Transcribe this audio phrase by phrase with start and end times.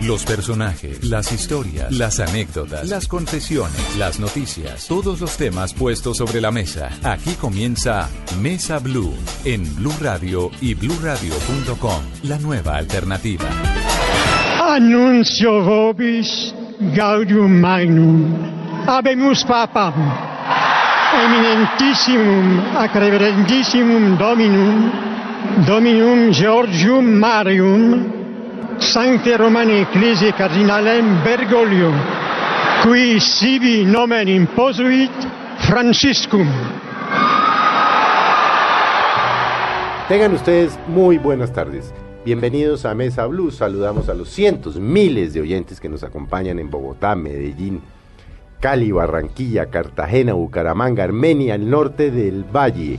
[0.00, 6.40] Los personajes, las historias, las anécdotas, las confesiones, las noticias, todos los temas puestos sobre
[6.40, 6.88] la mesa.
[7.02, 8.08] Aquí comienza
[8.40, 9.12] Mesa Blue
[9.44, 13.44] en Blue Radio y bluradio.com, la nueva alternativa.
[14.62, 16.54] Annuncio vobis
[16.94, 18.86] gaudium magnum.
[18.86, 19.94] Habemus papam.
[21.24, 22.92] Eminentissimum ac
[24.16, 24.92] dominum
[25.66, 28.17] Dominum Georgium Marium
[28.80, 31.92] Sancte Romani Ecclesiae Cardinalem Bergoglio
[32.82, 35.10] qui sibi nomen imposuit
[35.66, 36.46] Franciscum.
[40.08, 41.92] Tengan ustedes muy buenas tardes.
[42.24, 43.50] Bienvenidos a Mesa Blue.
[43.50, 47.82] Saludamos a los cientos, miles de oyentes que nos acompañan en Bogotá, Medellín,
[48.60, 52.98] Cali, Barranquilla, Cartagena, Bucaramanga, Armenia, el norte del Valle,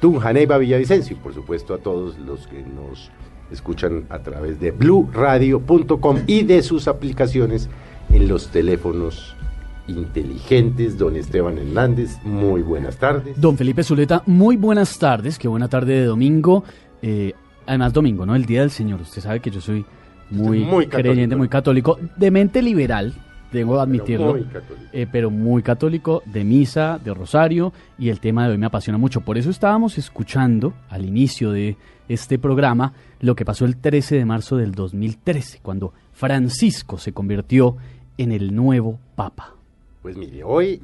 [0.00, 3.10] Tunja, Neiva, Villavicencio y por supuesto a todos los que nos
[3.50, 7.68] escuchan a través de bluradio.com y de sus aplicaciones
[8.10, 9.34] en los teléfonos
[9.86, 10.98] inteligentes.
[10.98, 13.40] Don Esteban Hernández, muy buenas tardes.
[13.40, 15.38] Don Felipe Zuleta, muy buenas tardes.
[15.38, 16.64] Qué buena tarde de domingo.
[17.02, 17.34] Eh,
[17.66, 18.34] además, domingo, ¿no?
[18.34, 19.00] El Día del Señor.
[19.00, 19.84] Usted sabe que yo soy
[20.30, 23.14] muy, muy creyente, muy católico, de mente liberal,
[23.52, 24.88] debo admitirlo, muy católico.
[24.92, 28.96] eh, pero muy católico, de misa, de rosario, y el tema de hoy me apasiona
[28.98, 29.22] mucho.
[29.22, 31.76] Por eso estábamos escuchando al inicio de
[32.08, 37.76] este programa lo que pasó el 13 de marzo del 2013, cuando Francisco se convirtió
[38.16, 39.54] en el nuevo Papa.
[40.02, 40.82] Pues mire, hoy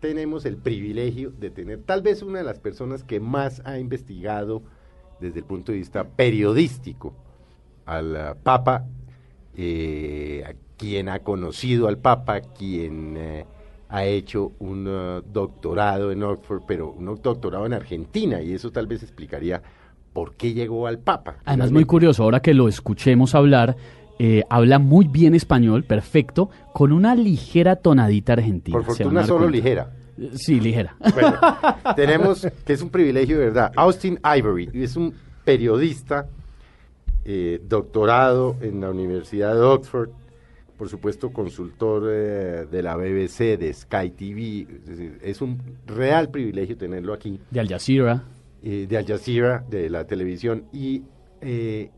[0.00, 4.62] tenemos el privilegio de tener tal vez una de las personas que más ha investigado
[5.20, 7.14] desde el punto de vista periodístico
[7.86, 8.84] al ah, Papa,
[9.56, 13.46] eh, a quien ha conocido al Papa, quien eh,
[13.88, 18.86] ha hecho un ah, doctorado en Oxford, pero un doctorado en Argentina, y eso tal
[18.86, 19.62] vez explicaría
[20.14, 21.36] por qué llegó al Papa.
[21.44, 23.76] Además, muy curioso, ahora que lo escuchemos hablar,
[24.18, 28.78] eh, habla muy bien español, perfecto, con una ligera tonadita argentina.
[28.78, 29.56] Por fortuna solo cuenta.
[29.56, 29.90] ligera.
[30.16, 30.96] Eh, Sí, ligera.
[31.12, 31.34] Bueno,
[31.96, 33.72] tenemos que es un privilegio de verdad.
[33.76, 35.12] Austin Ivory es un
[35.44, 36.28] periodista,
[37.24, 40.10] eh, doctorado en la Universidad de Oxford,
[40.76, 44.66] por supuesto consultor eh, de la BBC, de Sky TV.
[44.72, 48.22] Es, decir, es un real privilegio tenerlo aquí, De Al Jazeera.
[48.64, 51.02] Eh, de Al Jazeera, de la televisión, y
[51.42, 51.90] eh,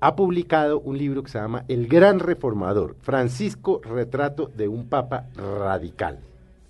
[0.00, 5.26] ha publicado un libro que se llama El Gran Reformador, Francisco, retrato de un Papa
[5.36, 6.20] radical.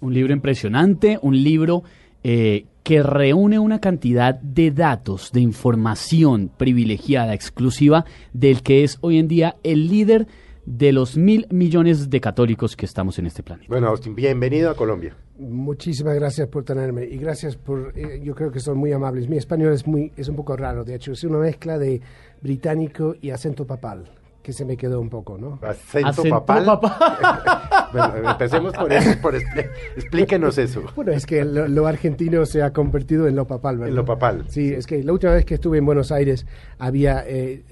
[0.01, 1.85] Un libro impresionante, un libro
[2.25, 9.19] eh, que reúne una cantidad de datos, de información privilegiada, exclusiva, del que es hoy
[9.19, 10.27] en día el líder
[10.65, 13.69] de los mil millones de católicos que estamos en este planeta.
[13.69, 15.17] Bueno, Austin, bienvenido a Colombia.
[15.39, 19.29] Muchísimas gracias por tenerme y gracias por, eh, yo creo que son muy amables.
[19.29, 22.01] Mi español es muy, es un poco raro, de hecho es una mezcla de
[22.41, 24.09] británico y acento papal,
[24.47, 25.59] que se me quedó un poco, ¿no?
[25.61, 26.79] Acento, Acento papal.
[27.93, 30.85] Bueno, empecemos por eso, por explíquenos eso.
[30.95, 33.89] Bueno, es que lo, lo argentino se ha convertido en lo papal, ¿verdad?
[33.89, 34.45] En lo papal.
[34.49, 36.47] Sí, es que la última vez que estuve en Buenos Aires
[36.79, 37.65] había, eh,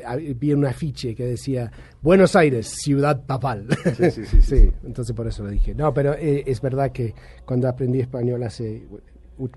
[0.53, 1.71] un afiche que decía
[2.03, 3.67] Buenos Aires, ciudad papal.
[3.97, 4.73] Sí, sí, sí, sí, sí.
[4.85, 5.77] entonces por eso lo dije.
[5.77, 7.15] No, pero eh, es verdad que
[7.45, 8.83] cuando aprendí español hace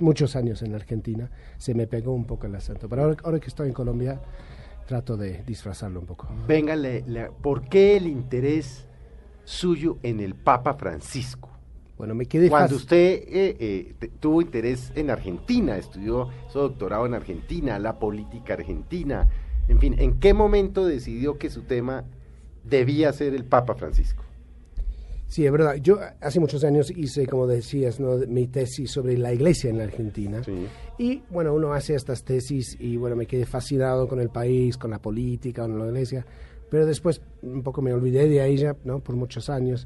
[0.01, 2.87] muchos años en Argentina, se me pegó un poco el acento.
[2.87, 4.19] Pero ahora, ahora que estoy en Colombia,
[4.87, 6.27] trato de disfrazarlo un poco.
[6.47, 8.87] Venga, le- le- ¿por qué el interés
[9.43, 11.49] suyo en el Papa Francisco?
[11.97, 17.05] Bueno, me quedé Cuando usted eh, eh, te- tuvo interés en Argentina, estudió su doctorado
[17.05, 19.27] en Argentina, la política argentina,
[19.67, 22.05] en fin, ¿en qué momento decidió que su tema
[22.63, 24.23] debía ser el Papa Francisco?
[25.27, 25.75] Sí, es verdad.
[25.75, 28.15] Yo hace muchos años hice, como decías, ¿no?
[28.27, 30.41] mi tesis sobre la iglesia en la Argentina.
[30.43, 30.67] Sí.
[30.97, 34.91] Y bueno, uno hace estas tesis y bueno, me quedé fascinado con el país, con
[34.91, 36.25] la política, con la iglesia.
[36.69, 38.99] Pero después un poco me olvidé de ella, ¿no?
[38.99, 39.85] Por muchos años.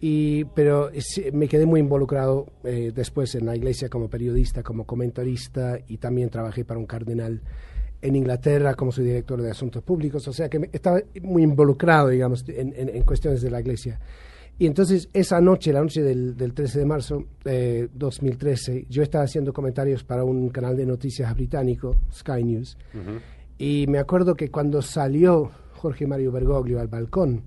[0.00, 4.86] Y, pero sí, me quedé muy involucrado eh, después en la iglesia como periodista, como
[4.86, 7.42] comentarista y también trabajé para un cardenal
[8.00, 10.26] en Inglaterra como su director de asuntos públicos.
[10.26, 14.00] O sea que me- estaba muy involucrado, digamos, en, en- en cuestiones de la iglesia.
[14.60, 19.24] Y entonces esa noche, la noche del, del 13 de marzo de 2013, yo estaba
[19.24, 22.76] haciendo comentarios para un canal de noticias británico, Sky News,
[23.56, 27.44] y me acuerdo que cuando salió Jorge Mario Bergoglio al balcón,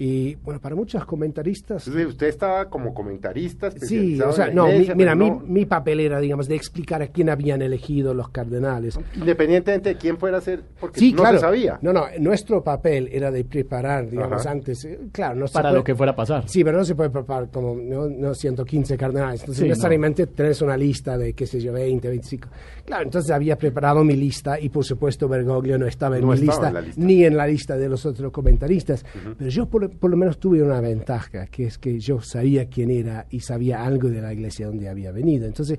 [0.00, 1.88] Y bueno, para muchos comentaristas...
[1.88, 6.54] usted estaba como comentarista Sí, o sea, no, mira, Mi, mi, papel era, digamos, de
[6.54, 8.98] explicar a quién habían elegido los cardenales.
[9.16, 11.78] Independientemente de quién fuera a ser, porque sí, no se sabía.
[11.82, 15.96] No, no, nuestro papel era de preparar, digamos, antes, eh, claro, no Para lo que
[15.96, 16.48] fuera a pasar.
[16.48, 20.76] Sí, pero no se puede preparar como, no, no 115 cardenales, entonces necesariamente tenés una
[20.76, 22.48] lista de, qué sé yo, 20, 25.
[22.84, 26.72] Claro, entonces había preparado mi lista y por supuesto Bergoglio no estaba en mi lista,
[26.96, 29.04] ni en la lista de los otros comentaristas,
[29.36, 32.90] pero yo por por lo menos tuve una ventaja, que es que yo sabía quién
[32.90, 35.46] era y sabía algo de la iglesia donde había venido.
[35.46, 35.78] Entonces,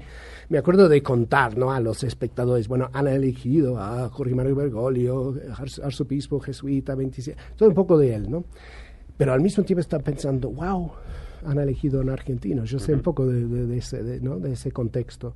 [0.50, 1.71] me acuerdo de contar ¿no?
[1.71, 5.35] a los espectadores, bueno, han elegido a Jorge Mario Bergoglio,
[5.83, 8.45] arzobispo jesuita, 27, todo un poco de él, ¿no?
[9.17, 10.91] Pero al mismo tiempo estaba pensando, wow,
[11.45, 12.63] han elegido a un argentino.
[12.65, 14.39] Yo sé un poco de, ese, ¿no?
[14.39, 15.33] de ese contexto.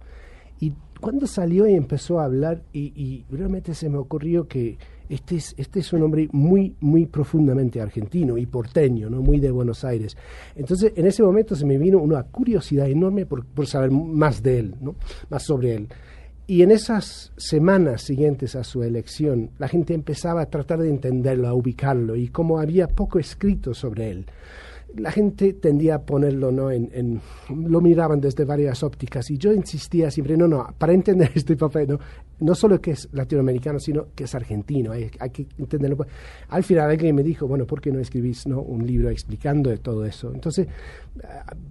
[0.60, 4.78] Y cuando salió y empezó a hablar, y, y realmente se me ocurrió que
[5.14, 9.22] este es, este es un hombre muy, muy profundamente argentino y porteño, ¿no?
[9.22, 10.18] muy de Buenos Aires.
[10.56, 14.60] Entonces, en ese momento se me vino una curiosidad enorme por, por saber más de
[14.60, 14.96] él, ¿no?
[15.30, 15.88] más sobre él.
[16.46, 21.48] Y en esas semanas siguientes a su elección, la gente empezaba a tratar de entenderlo,
[21.48, 24.26] a ubicarlo, y como había poco escrito sobre él,
[24.96, 26.72] la gente tendía a ponerlo ¿no?
[26.72, 31.56] En, lo miraban desde varias ópticas y yo insistía siempre no no para entender este
[31.56, 32.00] papel no
[32.40, 36.06] no solo que es latinoamericano sino que es argentino hay, hay que entenderlo
[36.50, 39.78] al final alguien me dijo bueno por qué no escribís no un libro explicando de
[39.78, 40.68] todo eso entonces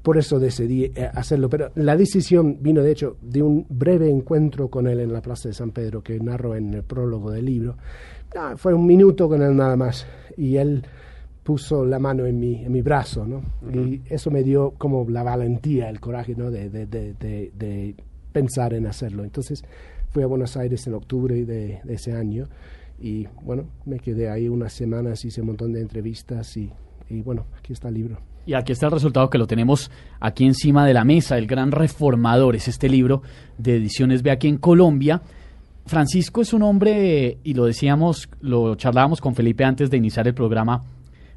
[0.03, 4.69] por eso decidí eh, hacerlo pero la decisión vino de hecho de un breve encuentro
[4.69, 7.77] con él en la plaza de San Pedro que narro en el prólogo del libro
[8.37, 10.07] ah, fue un minuto con él nada más
[10.37, 10.85] y él
[11.43, 13.43] puso la mano en mi, en mi brazo, ¿no?
[13.73, 16.51] Y eso me dio como la valentía, el coraje, ¿no?
[16.51, 17.95] De, de, de, de,
[18.33, 19.25] pensar en hacerlo.
[19.25, 19.63] Entonces
[20.13, 22.49] fui a Buenos Aires en octubre de, ese año
[23.01, 26.71] y bueno, me quedé ahí unas semanas, hice un montón de entrevistas y,
[27.25, 28.19] bueno, aquí está el libro.
[28.47, 31.39] Y aquí está el resultado que lo tenemos aquí encima de la mesa.
[31.39, 33.23] El Gran Reformador es este libro
[33.59, 35.23] de ediciones Ve aquí en Colombia.
[35.87, 40.35] Francisco es un hombre, y lo decíamos, lo charlábamos con Felipe antes de iniciar el
[40.35, 40.85] programa,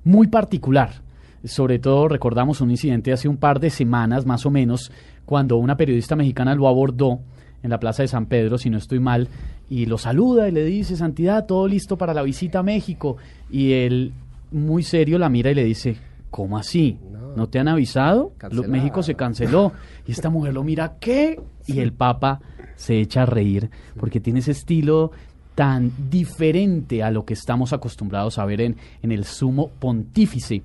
[0.04, 1.02] muy particular.
[1.44, 4.92] Sobre todo recordamos un incidente hace un par de semanas más o menos,
[5.26, 7.22] cuando una periodista mexicana lo abordó
[7.64, 9.28] en la Plaza de San Pedro, si no estoy mal,
[9.70, 13.18] y lo saluda y le dice, Santidad, todo listo para la visita a México.
[13.50, 14.14] Y él,
[14.52, 15.98] muy serio, la mira y le dice,
[16.30, 17.00] ¿cómo así?
[17.36, 18.34] ¿No, te han avisado?
[18.68, 19.74] México se canceló.
[20.08, 21.40] Y esta mujer lo mira, ¿qué?
[21.66, 22.40] Y el Papa
[22.76, 25.12] se echa a reír, porque tiene ese estilo
[25.56, 30.62] tan diferente a lo que estamos acostumbrados a ver en, en el sumo pontífice.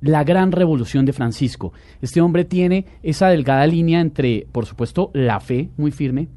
[0.00, 1.72] La gran revolución de Francisco.
[2.00, 6.28] Este hombre tiene esa delgada línea entre, por supuesto, la fe muy firme,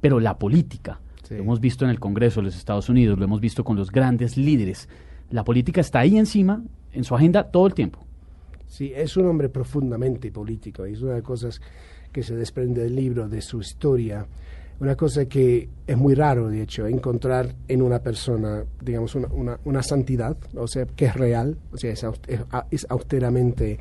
[0.00, 1.00] pero la política.
[1.30, 3.90] Lo hemos visto en el Congreso de los Estados Unidos, lo hemos visto con los
[3.90, 4.88] grandes líderes.
[5.30, 6.62] La política está ahí encima,
[6.92, 8.00] en su agenda, todo el tiempo.
[8.66, 11.60] Sí, es un hombre profundamente político y es una de las cosas
[12.12, 14.26] que se desprende del libro, de su historia
[14.82, 19.80] una cosa que es muy raro, de hecho, encontrar en una persona, digamos, una, una,
[19.80, 23.78] santidad, o sea, que es real, o sea, es, austeramente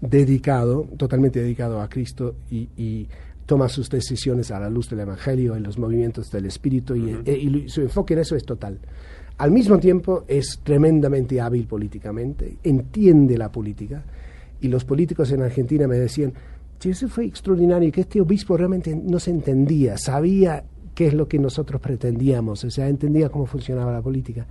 [0.00, 3.08] dedicado, totalmente dedicado a Cristo y,
[3.46, 7.68] toma sus decisiones a la luz del Evangelio, en los movimientos del Espíritu y, y
[7.68, 8.78] su enfoque en eso es total.
[9.36, 14.02] Al mismo tiempo es tremendamente hábil políticamente, entiende la política
[14.62, 16.32] y los políticos en Argentina me decían,
[16.90, 20.64] eso fue extraordinario, que este obispo realmente no se entendía, sabía
[20.94, 24.46] qué es lo que nosotros pretendíamos, o sea, entendía cómo funcionaba la política.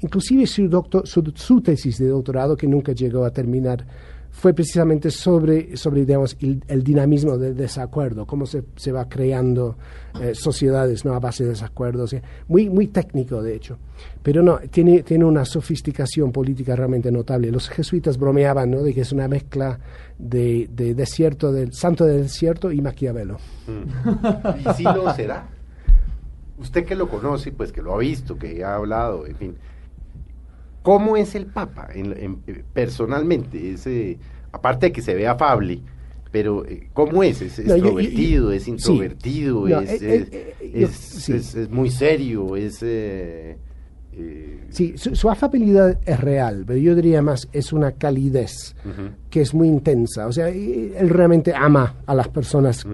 [0.00, 3.86] Inclusive su, doctor, su tesis de doctorado, que nunca llegó a terminar,
[4.34, 9.78] fue precisamente sobre, sobre digamos, el, dinamismo del desacuerdo, cómo se, se va creando
[10.20, 11.14] eh, sociedades ¿no?
[11.14, 12.16] a base de desacuerdos.
[12.48, 13.78] Muy, muy técnico, de hecho.
[14.24, 17.52] Pero no, tiene, tiene una sofisticación política realmente notable.
[17.52, 18.82] Los jesuitas bromeaban ¿no?
[18.82, 19.78] de que es una mezcla
[20.18, 23.38] de, de desierto, del santo del desierto y Maquiavelo.
[23.68, 24.68] Mm.
[24.68, 25.48] ¿Y si lo será?
[26.58, 29.56] Usted que lo conoce, pues que lo ha visto, que ha hablado, en fin
[30.84, 32.36] ¿Cómo es el Papa en,
[32.74, 33.72] personalmente?
[33.72, 33.88] Es,
[34.52, 35.80] aparte de que se ve afable,
[36.30, 37.40] pero eh, ¿cómo es?
[37.40, 38.52] ¿Es extrovertido?
[38.52, 39.66] ¿Es introvertido?
[39.66, 42.54] es, es, muy serio?
[42.54, 42.84] ¿Es...?
[44.16, 48.76] Eh, sí, su, afabilidad es real, pero yo diría más, es una calidez
[49.30, 50.26] que es muy intensa.
[50.26, 52.84] O sea, él realmente ama a las personas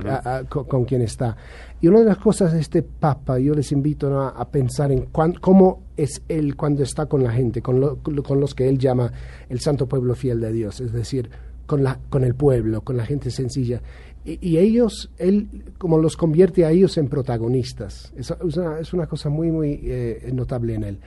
[0.49, 1.37] con, con, quien está.
[1.81, 5.83] Y una de las cosas de este Papa, yo les invito a, pensar en cómo
[6.03, 9.13] es él cuando está con la gente, con, con, los que él llama
[9.49, 11.31] el santo pueblo fiel de Dios, es decir,
[11.67, 13.83] con, la, con el pueblo, con la gente sencilla.
[14.25, 18.13] Y, ellos, él como los convierte a ellos en protagonistas.
[18.17, 20.99] Es, una, es una, cosa muy, muy eh, notable en él.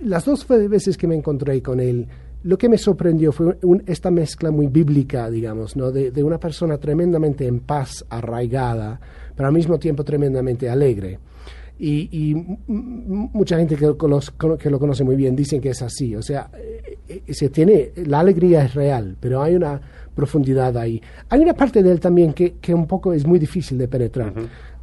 [0.00, 2.06] Las dos veces que me encontré con él,
[2.42, 5.90] lo que me sorprendió fue esta mezcla muy bíblica, digamos, ¿no?
[5.90, 9.00] de, una persona tremendamente en paz, arraigada,
[9.36, 11.18] pero al mismo tiempo tremendamente alegre.
[11.82, 12.34] Y,
[12.68, 13.94] mucha gente que,
[14.58, 16.14] que, lo conoce muy bien dicen que es así.
[16.14, 16.50] O sea,
[17.08, 19.80] eh, se tiene, la alegría es real, pero hay una
[20.14, 21.00] profundidad ahí.
[21.30, 24.34] Hay una parte de él también que, que un poco es muy difícil de penetrar.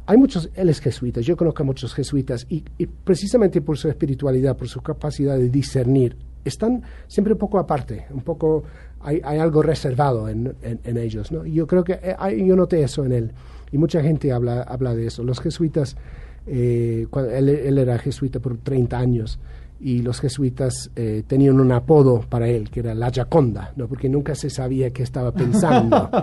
[0.06, 4.56] Hay muchos, él es jesuita, yo conozco a muchos jesuitas y, precisamente por su espiritualidad,
[4.56, 8.64] por su capacidad de discernir, están siempre un poco aparte, un poco,
[9.00, 11.44] hay, hay algo reservado en, en, ellos, ¿no?
[11.44, 13.32] Y yo creo que eh, yo noté eso en él
[13.70, 15.22] y mucha gente habla, habla de eso.
[15.22, 15.94] Los jesuitas,
[16.48, 19.38] eh, él, él, era jesuita por 30 años
[19.80, 23.86] y los jesuitas eh, tenían un apodo para él, que era la Jaconda, ¿no?
[23.86, 26.10] porque nunca se sabía qué estaba pensando.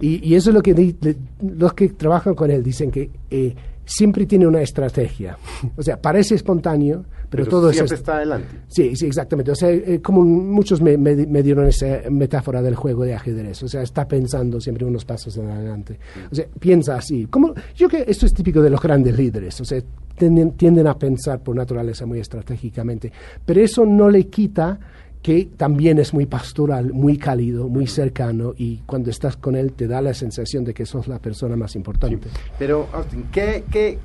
[0.00, 0.94] Y, eso es lo que
[1.40, 3.54] los que trabajan con él dicen que eh,
[3.84, 5.38] siempre tiene una estrategia.
[5.76, 8.48] O sea, parece espontáneo, pero, todo siempre está adelante.
[8.68, 9.50] Sí, sí, exactamente.
[9.50, 13.62] O sea, eh, como muchos me, me, dieron esa metáfora del juego de ajedrez.
[13.62, 15.98] O sea, está pensando siempre unos pasos adelante.
[16.30, 17.26] O sea, piensa así.
[17.26, 19.60] Como, yo que esto es típico de los grandes líderes.
[19.60, 19.82] O sea,
[20.18, 23.12] tienden, a pensar por naturaleza muy estratégicamente.
[23.44, 24.78] Pero eso no le quita
[25.22, 29.88] que también es muy pastoral, muy cálido, muy cercano y cuando estás con él te
[29.88, 32.28] da la sensación de que sos la persona más importante.
[32.58, 33.98] Pero, Austin, ¿qué, qué,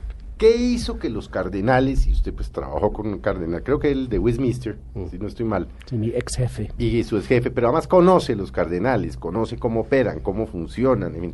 [0.44, 4.10] qué hizo que los cardenales, y usted pues trabajó con un cardenal, creo que el
[4.10, 5.06] de Westminster, mm.
[5.10, 5.70] si no estoy mal.
[5.86, 6.70] Sí, mi ex jefe.
[6.78, 11.34] Y su ex jefe, pero además conoce los cardenales, conoce cómo operan, cómo funcionan.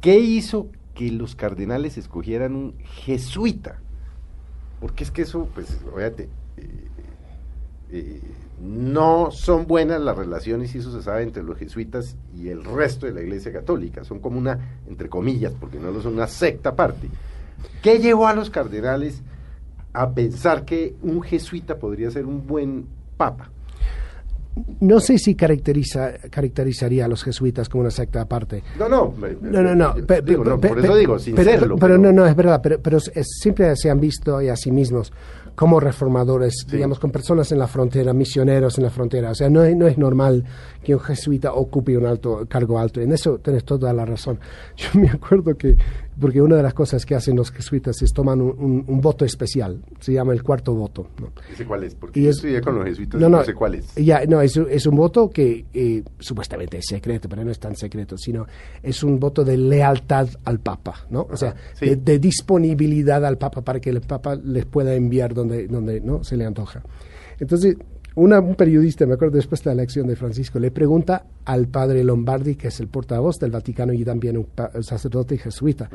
[0.00, 2.74] ¿Qué hizo que los cardenales escogieran un
[3.04, 3.78] jesuita?
[4.80, 6.24] Porque es que eso, pues, fíjate,
[6.56, 6.88] eh,
[7.92, 8.20] eh,
[8.60, 13.06] no son buenas las relaciones, y eso se sabe, entre los jesuitas y el resto
[13.06, 14.02] de la Iglesia Católica.
[14.02, 17.08] Son como una, entre comillas, porque no lo son una secta aparte.
[17.82, 19.22] ¿Qué llevó a los cardenales
[19.92, 23.50] a pensar que un jesuita podría ser un buen papa?
[24.80, 28.62] no sé si caracteriza, caracterizaría a los jesuitas como una secta aparte.
[28.78, 29.94] No, no, no, no, no,
[30.60, 34.00] por eso digo, sin pero, Pero, no, no, es verdad, pero, pero siempre se han
[34.00, 35.12] visto a sí mismos
[35.54, 39.30] como reformadores, digamos, con personas en la frontera, misioneros en la frontera.
[39.30, 40.44] O sea, no, no es normal
[40.82, 43.00] que un jesuita ocupe un alto cargo alto.
[43.00, 44.38] En eso tienes toda la razón.
[44.76, 45.76] Yo me acuerdo que
[46.18, 50.12] porque una de las cosas que hacen los jesuitas es toman un, voto especial, se
[50.12, 51.08] llama el cuarto voto.
[51.20, 51.32] ¿no?
[51.52, 51.94] ¿Ese cuál es?
[51.94, 53.94] Porque yo estudié con los jesuitas, no, no, sé cuál es.
[53.96, 57.76] Ya, no, es, es un voto que eh, supuestamente es secreto, pero no es tan
[57.76, 58.46] secreto, sino
[58.82, 61.26] es un voto de lealtad al Papa, ¿no?
[61.30, 66.00] O sea, de, disponibilidad al Papa para que el Papa les pueda enviar donde, donde
[66.00, 66.24] ¿no?
[66.24, 66.82] se le antoja.
[67.38, 67.76] Entonces,
[68.16, 72.54] un periodista, me acuerdo después de la elección de Francisco, le pregunta al padre Lombardi,
[72.54, 74.46] que es el portavoz del Vaticano y también un,
[74.82, 75.90] sacerdote jesuita,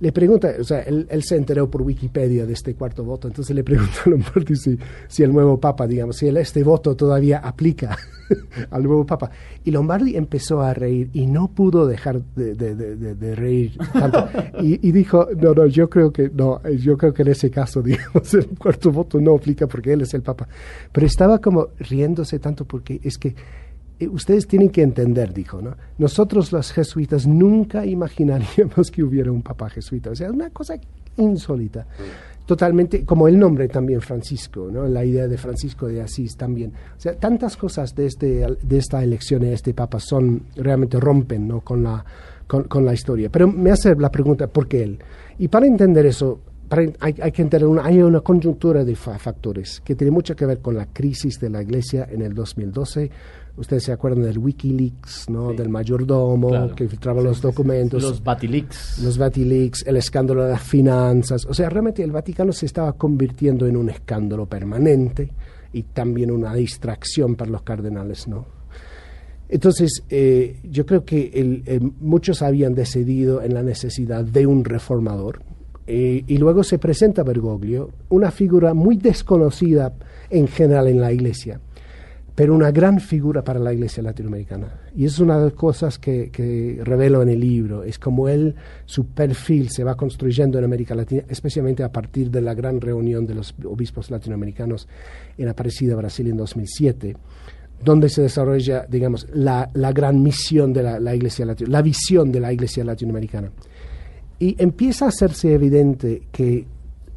[0.00, 3.62] le pregunta, o sea, él, se enteró por Wikipedia de este cuarto voto, entonces le
[3.62, 7.98] pregunta a Lombardi si, si el nuevo papa, digamos, si este voto todavía aplica
[8.70, 9.30] al nuevo papa.
[9.64, 14.28] Y Lombardi empezó a reír y no pudo dejar de, reír tanto.
[14.62, 17.82] Y, y, dijo, no, no, yo creo que no, yo creo que en ese caso,
[17.82, 20.48] digamos, el cuarto voto no aplica porque él es el papa.
[20.92, 23.34] Pero estaba como riéndose tanto porque es que
[23.98, 25.76] eh, ustedes tienen que entender, dijo, ¿no?
[25.98, 30.10] Nosotros los jesuitas nunca imaginaríamos que hubiera un papa jesuita.
[30.10, 30.74] O sea, una cosa
[31.18, 31.86] insólita.
[32.46, 34.86] Totalmente, como el nombre también Francisco, ¿no?
[34.88, 36.72] La idea de Francisco de Asís también.
[36.96, 41.46] O sea, tantas cosas de, este, de esta elección de este papa son, realmente rompen,
[41.46, 41.60] ¿no?
[41.60, 42.04] Con la,
[42.46, 43.28] con, la historia.
[43.30, 44.98] Pero me hace la pregunta, ¿por qué él?
[45.38, 46.40] Y para entender eso,
[46.70, 50.76] hay, que entender una, hay una conjuntura de factores que tiene mucho que ver con
[50.76, 53.10] la crisis de la iglesia en el 2012
[53.60, 55.52] Ustedes se acuerdan del Wikileaks, ¿no?
[55.52, 58.02] Del mayordomo que filtraba los documentos.
[58.02, 59.00] Los Batileaks.
[59.02, 61.44] Los Batileaks, el escándalo de las finanzas.
[61.46, 65.30] O sea, realmente el Vaticano se estaba convirtiendo en un escándalo permanente
[65.72, 68.46] y también una distracción para los cardenales, ¿no?
[69.48, 75.42] Entonces, eh, yo creo que eh, muchos habían decidido en la necesidad de un reformador.
[75.92, 79.92] Eh, y luego se presenta Bergoglio, una figura muy desconocida
[80.30, 81.60] en general en la Iglesia
[82.32, 84.80] pero una gran figura para la iglesia latinoamericana.
[84.96, 88.54] Y es una de las cosas que, que, revelo en el libro, es como él,
[88.86, 93.26] su perfil se va construyendo en América Latina, especialmente a partir de la gran reunión
[93.26, 94.88] de los obispos latinoamericanos
[95.36, 97.14] en Aparecida, Brasil, en 2007
[97.82, 102.52] donde se desarrolla, digamos, la, gran misión de la, la iglesia la visión de la
[102.52, 103.50] iglesia latinoamericana.
[104.40, 106.66] Y empieza a hacerse evidente que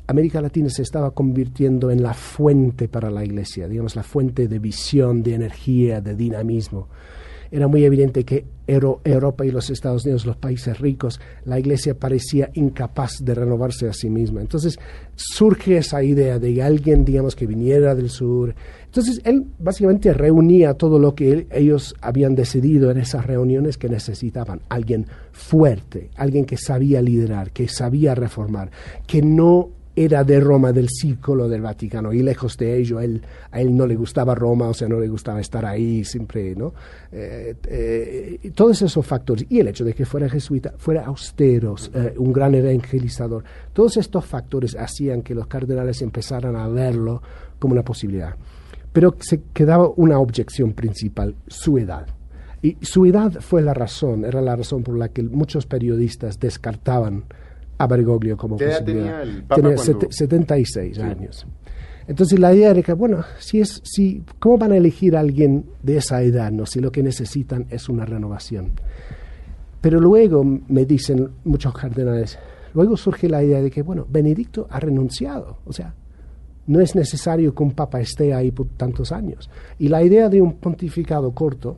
[0.07, 4.59] América Latina se estaba convirtiendo en la fuente para la iglesia, digamos, la fuente de
[4.59, 6.89] visión, de energía, de dinamismo.
[7.53, 12.49] Era muy evidente que Europa y los Estados Unidos, los países ricos, la iglesia parecía
[12.55, 14.41] incapaz de renovarse a sí misma.
[14.41, 14.79] Entonces
[15.15, 18.55] surge esa idea de alguien, digamos, que viniera del sur.
[18.85, 24.61] Entonces él básicamente reunía todo lo que ellos habían decidido en esas reuniones que necesitaban.
[24.69, 28.71] Alguien fuerte, alguien que sabía liderar, que sabía reformar,
[29.05, 33.21] que no era de Roma, del círculo del Vaticano, y lejos de ello, él,
[33.51, 36.73] a él no le gustaba Roma, o sea, no le gustaba estar ahí siempre, ¿no?
[37.11, 42.15] Eh, eh, todos esos factores, y el hecho de que fuera jesuita, fuera austero, eh,
[42.17, 47.21] un gran evangelizador, todos estos factores hacían que los cardenales empezaran a verlo
[47.59, 48.35] como una posibilidad.
[48.91, 52.07] Pero se quedaba una objeción principal, su edad.
[52.61, 57.25] Y su edad fue la razón, era la razón por la que muchos periodistas descartaban
[57.77, 59.21] a Bergoglio como ¿Qué posibilidad.
[59.21, 61.45] tenía el Papa cuando- 76 años.
[62.07, 65.65] Entonces la idea era que, bueno, si es, si, ¿cómo van a elegir a alguien
[65.81, 66.65] de esa edad, no?
[66.65, 68.71] si lo que necesitan es una renovación?
[69.79, 72.37] Pero luego me dicen muchos cardenales,
[72.73, 75.93] luego surge la idea de que, bueno, Benedicto ha renunciado, o sea,
[76.67, 79.49] no es necesario que un papa esté ahí por tantos años.
[79.79, 81.77] Y la idea de un pontificado corto,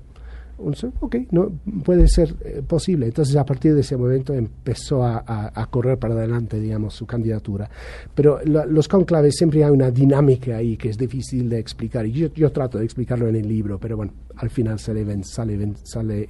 [0.58, 1.52] ok, no,
[1.84, 3.08] puede ser eh, posible.
[3.08, 5.18] Entonces, a partir de ese momento empezó a,
[5.54, 7.70] a- correr para adelante, digamos, su candidatura.
[8.14, 12.06] Pero la- los conclaves siempre hay una dinámica ahí que es difícil de explicar.
[12.06, 15.02] Y yo, yo trato de explicarlo en el libro, pero bueno, al final sale,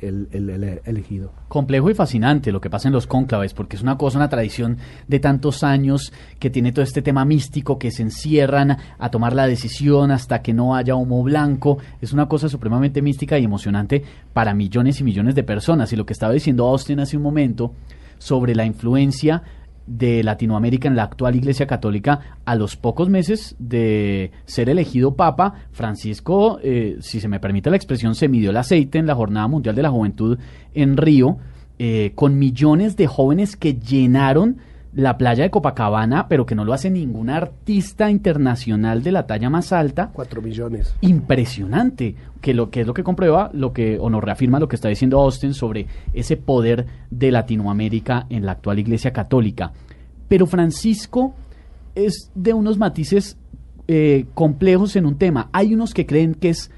[0.01, 1.33] el elegido.
[1.47, 4.77] complejo y fascinante lo que pasa en los cónclaves, porque es una cosa, una tradición
[5.07, 9.47] de tantos años que tiene todo este tema místico, que se encierran a tomar la
[9.47, 11.77] decisión hasta que no haya humo blanco.
[12.01, 15.91] Es una cosa supremamente mística y emocionante para millones y millones de personas.
[15.93, 17.73] Y lo que estaba diciendo Austin hace un momento
[18.17, 19.43] sobre la influencia
[19.87, 25.53] de Latinoamérica en la actual Iglesia Católica, a los pocos meses de ser elegido Papa,
[25.71, 29.47] Francisco, eh, si se me permite la expresión, se midió el aceite en la Jornada
[29.47, 30.39] Mundial de la Juventud
[30.73, 31.37] en Río,
[31.77, 34.57] eh, con millones de jóvenes que llenaron
[34.95, 39.49] la playa de Copacabana, pero que no lo hace ningún artista internacional de la talla
[39.49, 40.95] más alta Cuatro millones.
[41.01, 44.77] impresionante, que lo que es lo que comprueba, lo que o nos reafirma lo que
[44.77, 49.73] está diciendo Austin sobre ese poder de Latinoamérica en la actual Iglesia Católica.
[50.29, 51.33] Pero Francisco
[51.93, 53.37] es de unos matices
[53.87, 55.49] eh, complejos en un tema.
[55.51, 56.71] Hay unos que creen que es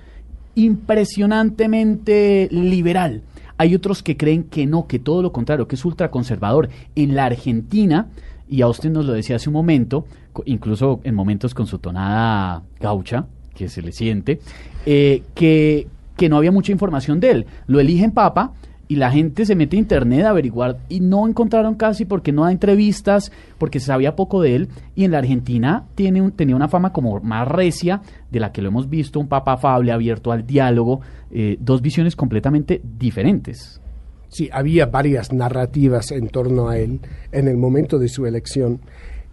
[0.56, 3.22] impresionantemente liberal.
[3.58, 6.70] Hay otros que creen que no, que todo lo contrario, que es ultraconservador.
[6.96, 8.08] En la Argentina,
[8.48, 10.06] y Austin nos lo decía hace un momento,
[10.46, 14.40] incluso en momentos con su tonada gaucha, que se le siente,
[14.86, 17.46] eh, que, que no había mucha información de él.
[17.66, 18.54] Lo eligen papa
[18.90, 22.46] y la gente se mete a internet a averiguar y no encontraron casi porque no
[22.46, 24.70] hay entrevistas, porque se sabía poco de él.
[24.96, 28.62] Y en la Argentina tiene un- tenía una fama como más recia de la que
[28.62, 33.82] lo hemos visto, un papa afable, abierto al diálogo, eh, dos visiones completamente diferentes.
[34.30, 37.00] Sí, había varias narrativas en torno a él
[37.32, 38.80] en el momento de su elección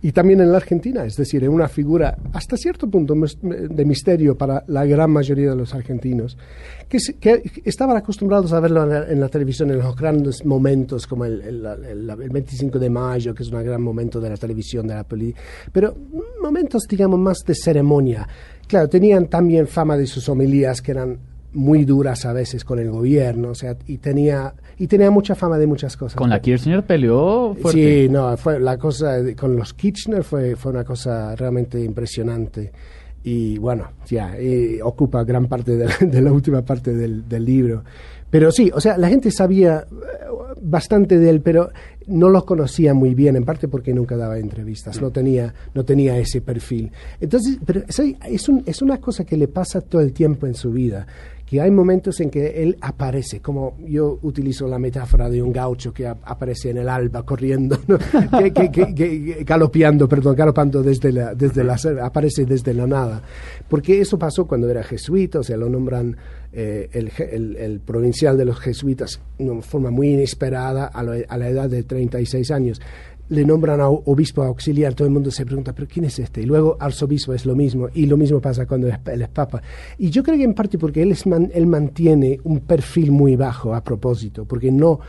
[0.05, 4.37] y también en la Argentina, es decir, en una figura hasta cierto punto de misterio
[4.37, 6.37] para la gran mayoría de los argentinos,
[6.91, 11.41] que, que estaban acostumbrados a verlo en la, televisión en los grandes momentos como el
[12.31, 15.35] 25 de mayo, que es un gran momento de la televisión, de la peli,
[15.73, 15.97] pero
[16.43, 18.29] momentos, digamos, más de ceremonia.
[18.69, 21.19] Claro, tenían también fama de sus homilías que eran
[21.55, 25.59] muy duras a veces con el gobierno, o sea, y tenía y tenía mucha fama
[25.59, 26.17] de muchas cosas.
[26.17, 28.05] Con la Kirchner peleó fuerte.
[28.05, 32.73] Sí, no, fue la cosa con los Kirchner fue fue una cosa realmente impresionante
[33.23, 37.83] y bueno, ya y ocupa gran parte de, de la última parte del, del libro.
[38.31, 39.95] Pero sí, o sea, la gente sabía eh,
[40.61, 41.71] bastante de él, pero
[42.09, 46.19] no lo conocía muy bien, en parte porque nunca daba entrevistas, no tenía, no tenía
[46.19, 46.91] ese perfil.
[47.21, 50.73] Entonces, pero es, un- es una cosa que le pasa todo el tiempo en su
[50.73, 51.07] vida,
[51.47, 55.93] que hay momentos en que él aparece, como yo utilizo la metáfora de un gaucho
[55.93, 57.99] que ap- aparece en el alba corriendo, ¿no?
[58.55, 63.23] que, que- que- galopeando, perdón, galopando desde la, desde la, aparece desde la nada.
[63.69, 66.17] Porque eso pasó cuando era jesuita, o sea, lo nombran
[66.53, 71.25] eh, el, el- el provincial de los jesuitas de una forma muy inesperada a, la-
[71.29, 72.81] a la edad de 36 años.
[73.31, 76.43] Le nombran a obispo auxiliar, todo el mundo se pregunta, ¿pero quién es este?
[76.43, 79.63] Y luego arzobispo es lo mismo, y lo mismo pasa cuando es- él es papa.
[79.99, 83.37] Y yo creo que en parte porque él, es man- él mantiene un perfil muy
[83.37, 85.01] bajo a propósito, porque no,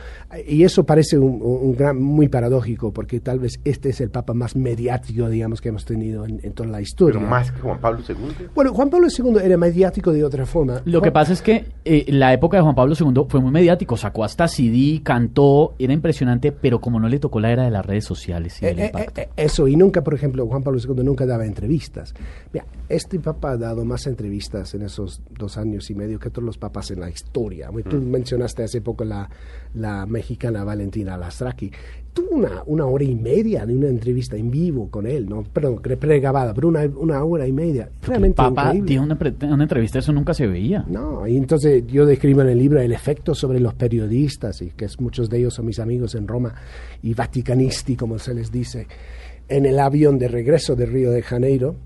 [0.48, 4.32] y eso parece un, un gran, muy paradójico, porque tal vez este es el papa
[4.34, 7.18] más mediático, digamos, que hemos tenido en, en toda la historia.
[7.18, 8.46] Pero más que Juan Pablo II.
[8.54, 10.80] Bueno, Juan Pablo II era mediático de otra forma.
[10.84, 13.96] Lo que pasa es que eh, la época de Juan Pablo II fue muy mediático,
[13.96, 17.84] sacó hasta CD, cantó, era impresionante, pero como no le tocó la era de las
[17.84, 19.20] redes sociales y Eh, el eh, impacto.
[19.20, 22.14] eh, eso, y nunca, por ejemplo, Juan Pablo II nunca daba entrevistas.
[22.52, 26.44] Mira, este papa ha dado más entrevistas en esos dos años y medio que todos
[26.44, 27.70] los papas en la historia.
[27.88, 29.28] Tú mencionaste hace poco la,
[29.74, 31.70] la mexicana Valentina Lastraki.
[32.16, 35.42] Tuvo una, una hora y media de una entrevista en vivo con él, ¿no?
[35.42, 37.90] Perdón, pre- pregrabada, pero una, una hora y media.
[38.00, 39.00] el Realmente Papa increíble.
[39.00, 40.82] una, pre- una entrevista, eso nunca se veía.
[40.88, 44.86] No, y entonces yo describo en el libro el efecto sobre los periodistas, y que
[44.86, 46.54] es, muchos de ellos son mis amigos en Roma,
[47.02, 48.86] y vaticanisti, como se les dice,
[49.48, 51.76] en el avión de regreso de Río de Janeiro,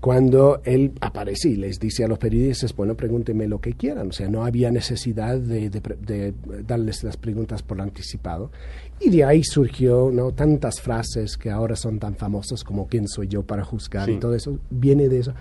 [0.00, 4.10] cuando él apareció y les dice a los periodistas, bueno, pregúntenme lo que quieran.
[4.10, 6.34] O sea, no había necesidad de, de pre- de
[6.66, 8.52] darles las preguntas por anticipado.
[9.00, 10.32] Y de ahí surgió ¿no?
[10.32, 14.06] tantas frases que ahora son tan famosas como ¿quién soy yo para juzgar?
[14.06, 14.12] Sí.
[14.12, 15.34] Y todo eso viene de eso.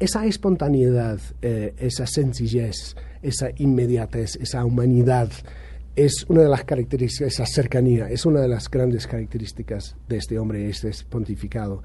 [0.00, 5.30] Esa espontaneidad, eh, esa sencillez, esa inmediatez, esa humanidad,
[5.94, 10.40] es una de las características, esa cercanía, es una de las grandes características de este
[10.40, 11.84] hombre, este pontificado.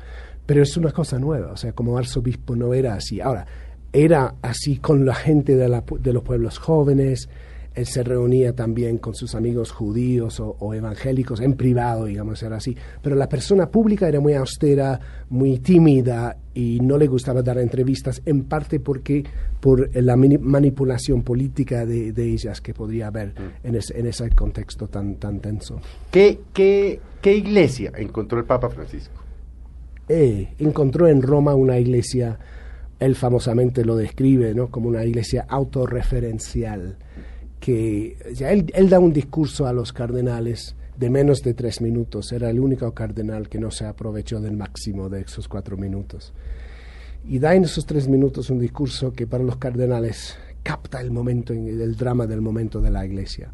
[0.49, 3.21] Pero es una cosa nueva, o sea, como arzobispo no era así.
[3.21, 3.45] Ahora,
[3.93, 7.29] era así con la gente de, la pu- de los pueblos jóvenes,
[7.75, 12.57] él se reunía también con sus amigos judíos o, o evangélicos en privado, digamos, era
[12.57, 12.75] así.
[13.03, 18.19] Pero la persona pública era muy austera, muy tímida y no le gustaba dar entrevistas,
[18.25, 19.23] en parte porque
[19.59, 23.33] por la mani- manipulación política de, de ellas que podría haber
[23.63, 25.79] en, ese, en ese contexto tan, tan tenso.
[26.09, 29.13] ¿Qué, qué, qué iglesia encontró el Papa Francisco?
[30.11, 32.39] Eh, encontró en Roma una iglesia,
[32.99, 34.71] él famosamente lo describe ¿no?
[34.71, 36.97] como una iglesia autorreferencial,
[37.59, 42.49] que ya él, da un discurso a los cardenales de menos de tres minutos, era
[42.49, 46.33] el único cardenal que no se aprovechó del máximo de esos cuatro minutos.
[47.27, 51.53] Y da en esos tres minutos un discurso que para los cardenales capta el momento,
[51.53, 53.53] el drama del momento de la iglesia.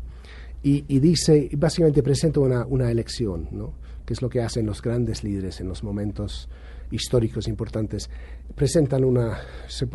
[0.63, 3.84] Y, y dice, básicamente presenta una, una elección, ¿no?
[4.05, 6.47] Que es lo que hacen los grandes líderes en los momentos
[6.91, 8.09] históricos importantes.
[8.55, 9.37] Presentan una,
[9.67, 9.87] se-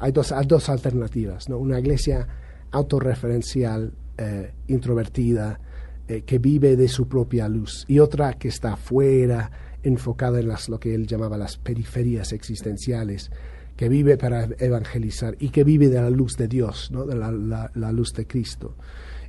[0.00, 1.58] hay dos, hay dos alternativas, ¿no?
[1.58, 2.26] una iglesia
[2.70, 5.60] autorreferencial, eh, introvertida,
[6.08, 9.50] eh, que vive de su propia luz, y otra que está afuera,
[9.82, 13.30] enfocada en las, lo que él llamaba las periferias existenciales,
[13.76, 17.04] que vive para evangelizar y que vive de la luz de Dios, ¿no?
[17.04, 18.74] de la, la- la luz de Cristo.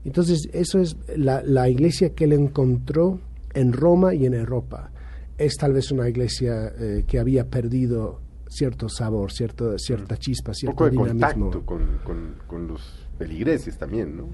[0.06, 3.19] Entonces, eso es la, la iglesia que él encontró
[3.60, 4.91] en Roma y en Europa.
[5.38, 10.56] Es tal vez una iglesia eh, que había perdido cierto sabor, cierto, cierta chispa, Un
[10.56, 11.52] cierto poco de dinamismo.
[11.52, 14.30] contacto con, con- con los feligreses también, ¿no?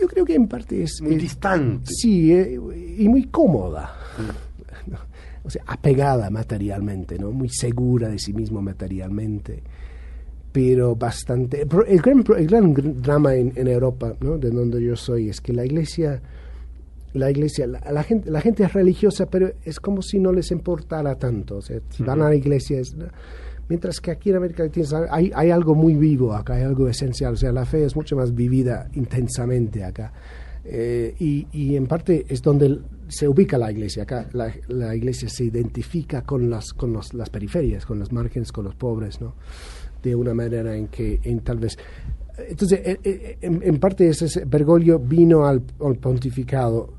[0.00, 1.00] Yo creo que en parte es...
[1.02, 1.90] Muy es- distante.
[1.92, 2.58] Sí, eh,
[2.98, 3.94] y muy cómoda.
[5.44, 7.30] O sea, apegada materialmente, ¿no?
[7.30, 9.62] Muy segura de sí mismo materialmente.
[10.52, 11.62] Pero bastante...
[11.62, 14.36] El gran, el gran gr- drama en, en Europa, ¿no?
[14.36, 16.20] De donde yo soy, es que la iglesia...
[17.18, 20.50] La iglesia, la, la gente, la gente es religiosa, pero es como si no les
[20.50, 21.56] importara tanto.
[21.56, 22.96] O sea, si van a la iglesia es...
[23.68, 27.34] Mientras que aquí en América Latina hay, hay algo muy vivo acá, hay algo esencial.
[27.34, 30.10] O sea, la fe es mucho más vivida intensamente acá.
[30.64, 32.78] Eh, y, y en parte es donde
[33.08, 34.04] se ubica la iglesia.
[34.04, 38.52] Acá la, la iglesia se identifica con, las, con los- las periferias, con los márgenes,
[38.52, 39.34] con los pobres, ¿no?
[40.02, 41.76] De una manera en que en tal vez...
[42.48, 46.94] Entonces, eh, eh, en, en parte ese, ese- Bergoglio vino al, al pontificado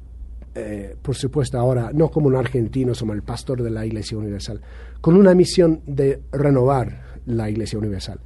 [0.60, 4.62] eh, por supuesto ahora no como un argentino, como el pastor de la Iglesia Universal,
[5.02, 8.20] con una misión de renovar la Iglesia Universal.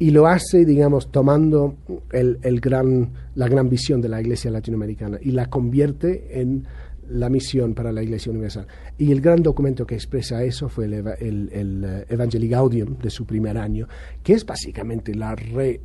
[0.00, 1.74] Y lo hace, digamos, tomando
[2.12, 6.66] el, el gran, la gran visión de la Iglesia latinoamericana y la convierte en
[7.08, 8.66] la misión para la Iglesia Universal.
[8.98, 13.10] Y el gran documento que expresa eso fue el, el, el, eh, Evangelii Gaudium de
[13.10, 13.88] su primer año,
[14.22, 15.80] que es básicamente la re-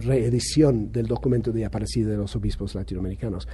[0.00, 3.48] reedición del documento de Aparecida de los obispos latinoamericanos.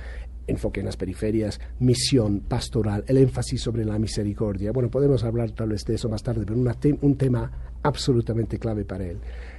[0.47, 4.73] Enfoque en las periferias, misión pastoral, el énfasis sobre la misericordia.
[4.73, 7.51] Bueno, podemos hablar tal vez de eso más tarde, pero una un tema
[7.83, 9.19] absolutamente clave para él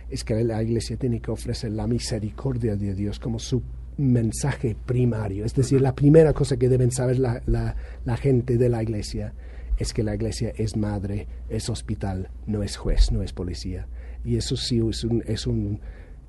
[0.09, 3.63] es que la iglesia tiene que ofrecer la misericordia de Dios como su
[3.97, 5.45] mensaje primario.
[5.45, 9.33] Es decir, la primera cosa que deben saber la, la- la gente de la iglesia
[9.77, 13.87] es que la iglesia es madre, es hospital, no es juez, no es policía.
[14.23, 14.79] Y eso sí
[15.25, 15.79] es un,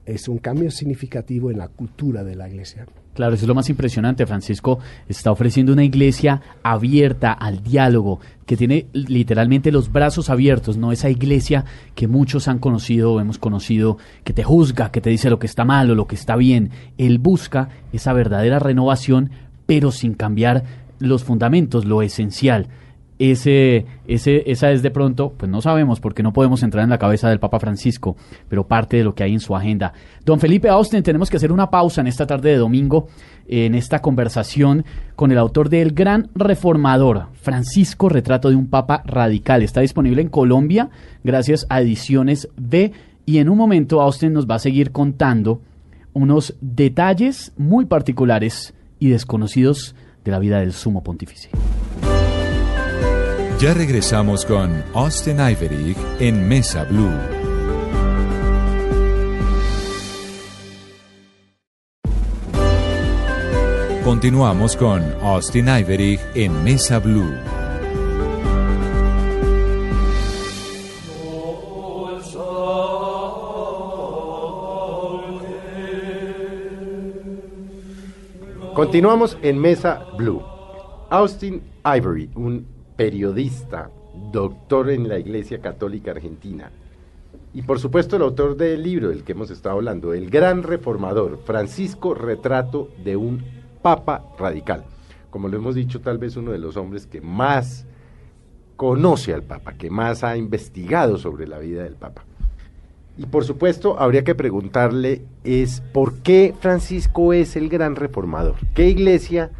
[0.06, 2.86] es un cambio significativo en la cultura de la iglesia.
[3.14, 4.26] Claro, eso es lo más impresionante.
[4.26, 10.92] Francisco está ofreciendo una iglesia abierta al diálogo, que tiene literalmente los brazos abiertos, no
[10.92, 11.64] esa iglesia
[11.94, 15.46] que muchos han conocido o hemos conocido, que te juzga, que te dice lo que
[15.46, 16.70] está mal o lo que está bien.
[16.98, 19.30] Él busca esa verdadera renovación,
[19.64, 20.64] pero sin cambiar
[20.98, 22.68] los fundamentos, lo esencial.
[23.18, 26.98] Ese, ese, esa es de pronto, pues no sabemos porque no podemos entrar en la
[26.98, 28.16] cabeza del Papa Francisco,
[28.48, 29.92] pero parte de lo que hay en su agenda.
[30.24, 33.08] Don Felipe Austin, tenemos que hacer una pausa en esta tarde de domingo,
[33.48, 39.62] en esta conversación con el autor del Gran Reformador, Francisco, Retrato de un Papa Radical.
[39.62, 40.90] Está disponible en Colombia
[41.24, 42.92] gracias a Ediciones B
[43.24, 45.60] y en un momento Austin nos va a seguir contando
[46.12, 51.50] unos detalles muy particulares y desconocidos de la vida del sumo pontífice.
[53.58, 57.10] Ya regresamos con Austin Iverig en Mesa Blue.
[64.04, 67.34] Continuamos con Austin Iverig en Mesa Blue.
[78.74, 80.42] Continuamos en Mesa Blue.
[81.08, 83.90] Austin Ivory, un periodista,
[84.32, 86.70] doctor en la Iglesia Católica Argentina.
[87.54, 91.38] Y por supuesto el autor del libro del que hemos estado hablando, El Gran Reformador,
[91.44, 93.42] Francisco Retrato de un
[93.82, 94.84] Papa Radical.
[95.30, 97.86] Como lo hemos dicho, tal vez uno de los hombres que más
[98.76, 102.24] conoce al Papa, que más ha investigado sobre la vida del Papa.
[103.18, 108.56] Y por supuesto, habría que preguntarle es por qué Francisco es el gran reformador.
[108.74, 109.50] ¿Qué iglesia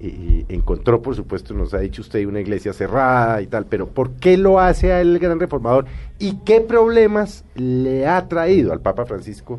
[0.00, 4.12] eh, encontró, por supuesto, nos ha dicho usted, una iglesia cerrada y tal, pero ¿por
[4.12, 5.86] qué lo hace a él el gran reformador?
[6.18, 9.58] ¿Y qué problemas le ha traído al Papa Francisco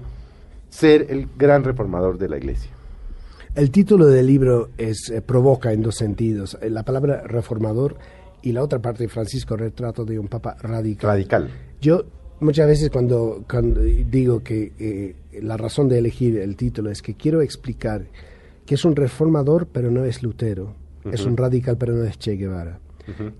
[0.70, 2.72] ser el gran reformador de la iglesia?
[3.56, 6.58] El título del libro es, eh, provoca en dos sentidos.
[6.62, 7.98] Eh, la palabra reformador
[8.42, 11.10] y la otra parte, Francisco, retrato de un papa radical.
[11.10, 11.50] Radical.
[11.82, 12.06] Yo
[12.40, 17.16] muchas veces cuando, cuando digo que eh, la razón de elegir el título es que
[17.16, 18.06] quiero explicar
[18.70, 20.76] que es un reformador pero no es Lutero,
[21.12, 22.80] es un radical pero no es Che Guevara,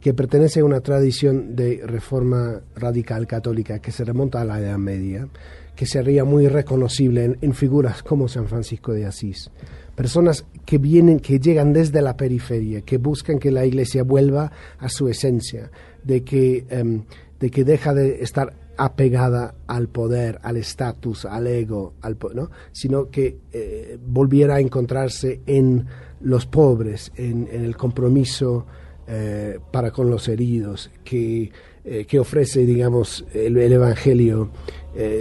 [0.02, 4.80] que pertenece a una tradición de reforma radical católica que se remonta a la Edad
[4.80, 5.28] Media,
[5.76, 9.52] que sería muy reconocible en, en figuras como San Francisco de Asís.
[9.96, 14.90] Personas que vienen, que llegan desde la periferia, que buscan que la iglesia vuelva a
[14.90, 15.70] su esencia,
[16.04, 17.04] de que, em,
[17.40, 22.50] de que deja de estar apegada al poder, al estatus, al ego, al, ¿no?
[22.72, 25.86] sino que eh, volviera a encontrarse en
[26.22, 28.66] los pobres, en, el compromiso
[29.06, 31.52] eh, para con los heridos, que,
[31.84, 34.50] eh, que ofrece, digamos, el, el Evangelio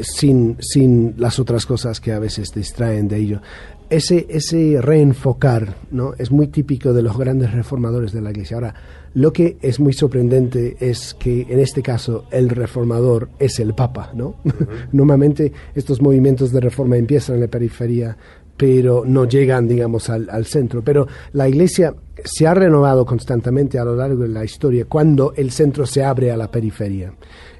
[0.02, 3.42] sin, sin las otras cosas que a veces distraen de ello.
[3.90, 6.14] Ese, ese reenfocar ¿no?
[6.18, 8.56] es muy típico de los grandes reformadores de la Iglesia.
[8.56, 8.74] Ahora,
[9.18, 14.12] lo que es muy sorprendente es que en este caso el reformador es el Papa,
[14.14, 14.36] ¿no?
[14.92, 18.16] Normalmente estos movimientos de reforma empiezan en la periferia,
[18.56, 20.84] pero no llegan, digamos, al, al, centro.
[20.84, 25.50] Pero la Iglesia se ha renovado constantemente a lo largo de la historia cuando el
[25.50, 27.12] centro se abre a la periferia.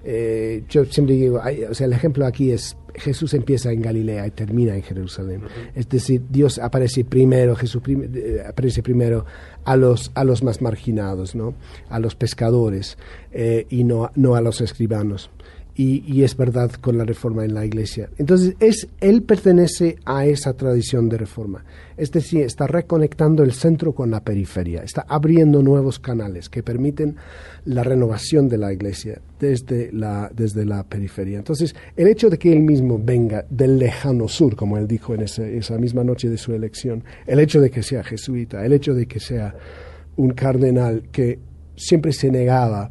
[0.05, 4.27] Eh, yo siempre digo, hay, o sea, el ejemplo aquí es Jesús empieza en Galilea
[4.27, 5.43] y termina en Jerusalén.
[5.75, 9.25] Es decir, Dios aparece primero, Jesús eh, aparece primero
[9.65, 11.55] a los, a los más marginados, ¿no?
[11.89, 12.99] a los pescadores
[13.33, 15.31] eh, y no, no a los escribanos.
[15.81, 18.11] Y, y, es verdad con la reforma en la iglesia.
[18.19, 21.65] Entonces, es, él pertenece a esa tradición de reforma.
[21.97, 27.15] Es decir, está reconectando el centro con la periferia, está abriendo nuevos canales que permiten
[27.65, 31.39] la renovación de la iglesia desde la, desde la periferia.
[31.39, 35.23] Entonces, el hecho de que él mismo venga del lejano sur, como él dijo en
[35.23, 38.95] ese, esa misma noche de su elección, el hecho de que sea jesuita, el hecho
[38.95, 39.55] de que sea
[40.17, 41.39] un cardenal que
[41.77, 42.89] siempre se negaba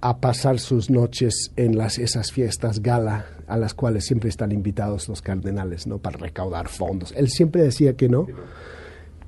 [0.00, 5.08] a pasar sus noches en las, esas fiestas gala a las cuales siempre están invitados
[5.08, 5.98] los cardenales, ¿no?
[5.98, 7.12] Para recaudar fondos.
[7.16, 8.26] Él siempre decía que no,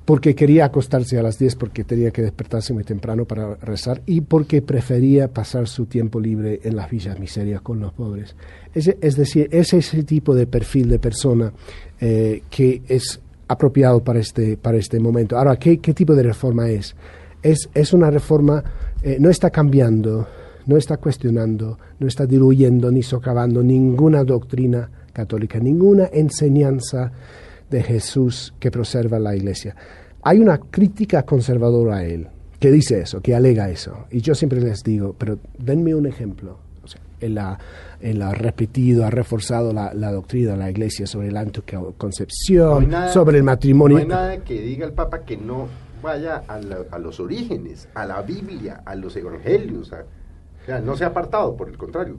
[0.05, 4.21] porque quería acostarse a las 10 porque tenía que despertarse muy temprano para rezar y
[4.21, 8.35] porque prefería pasar su tiempo libre en las villas miserias con los pobres.
[8.73, 11.53] Es, es decir, es ese tipo de perfil de persona
[11.99, 15.37] eh, que es apropiado para este, para este momento.
[15.37, 16.95] Ahora, ¿qué, qué tipo de reforma es?
[17.41, 18.63] Es, es una reforma,
[19.03, 20.27] eh, no está cambiando
[20.65, 27.11] no está cuestionando, no está diluyendo ni socavando ninguna doctrina católica, ninguna enseñanza
[27.69, 29.75] de Jesús que preserva la iglesia.
[30.21, 32.27] Hay una crítica conservadora a él
[32.59, 34.05] que dice eso, que alega eso.
[34.09, 36.57] Y yo siempre les digo, pero denme un ejemplo.
[36.81, 37.59] O sea, él, ha,
[37.99, 43.09] él ha repetido, ha reforzado la, la, doctrina de la iglesia sobre la anticoncepción, no
[43.09, 43.97] sobre el matrimonio.
[43.97, 45.67] No hay nada que diga el Papa que no
[46.01, 50.05] vaya a, la, a los orígenes, a la Biblia, a los evangelios, a,
[50.83, 52.17] no se ha apartado, por el contrario.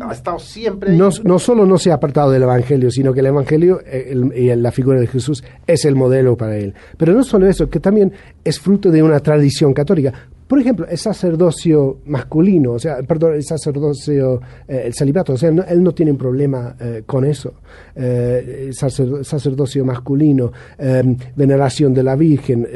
[0.00, 0.92] Ha estado siempre.
[0.96, 4.54] No, no solo no se ha apartado del Evangelio, sino que el Evangelio el, y
[4.56, 6.74] la figura de Jesús es el modelo para él.
[6.96, 8.12] Pero no solo eso, que también
[8.44, 10.12] es fruto de una tradición católica.
[10.48, 15.48] por ejemplo, el sacerdocio masculino, o sea, perdón, el sacerdocio, eh, el celibato, o sea,
[15.48, 17.54] él no tiene un problema eh, con eso.
[17.94, 20.52] Eh, sacerdocio masculino,
[21.36, 22.66] veneración de la Virgen,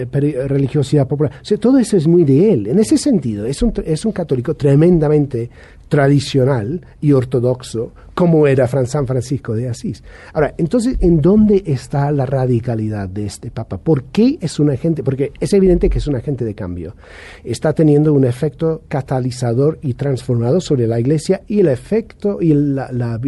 [0.46, 2.66] religiosidad popular, o sea, todo eso es muy de él.
[2.66, 5.50] En ese sentido, es un, es un católico tremendamente
[5.88, 10.02] tradicional y ortodoxo como era San Francisco de Asís.
[10.32, 13.76] Ahora, entonces, ¿en dónde está la radicalidad de este Papa?
[13.76, 15.02] ¿Por qué es un agente?
[15.02, 16.96] Porque es evidente que es un agente de cambio.
[17.44, 23.18] Está teniendo un efecto catalizador y transformador sobre la Iglesia y el efecto y la,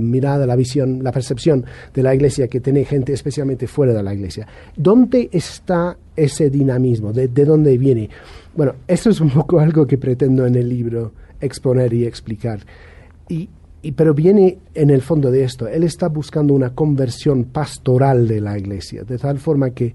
[0.00, 4.12] mirada, la visión, la percepción de la Iglesia que tiene gente especialmente fuera de la
[4.12, 4.48] Iglesia.
[4.76, 7.12] ¿Dónde está ese dinamismo?
[7.12, 8.10] ¿De, de dónde viene?
[8.56, 12.60] Bueno, esto es un poco algo que pretendo en el libro exponer y explicar.
[13.28, 13.48] Y,
[13.96, 15.66] pero viene en el fondo de esto.
[15.66, 19.94] Él está buscando una conversión pastoral de la iglesia, de tal forma que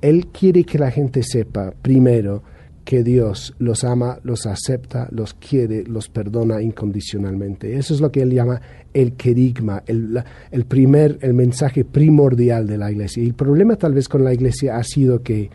[0.00, 2.42] él quiere que la gente sepa, primero,
[2.90, 7.76] que Dios los ama, los acepta, los quiere, los perdona incondicionalmente.
[7.76, 8.60] Eso es lo que él llama
[8.92, 13.22] el querigma, el, el primer, el mensaje primordial de la iglesia.
[13.22, 15.50] Y el problema tal vez con la iglesia ha sido que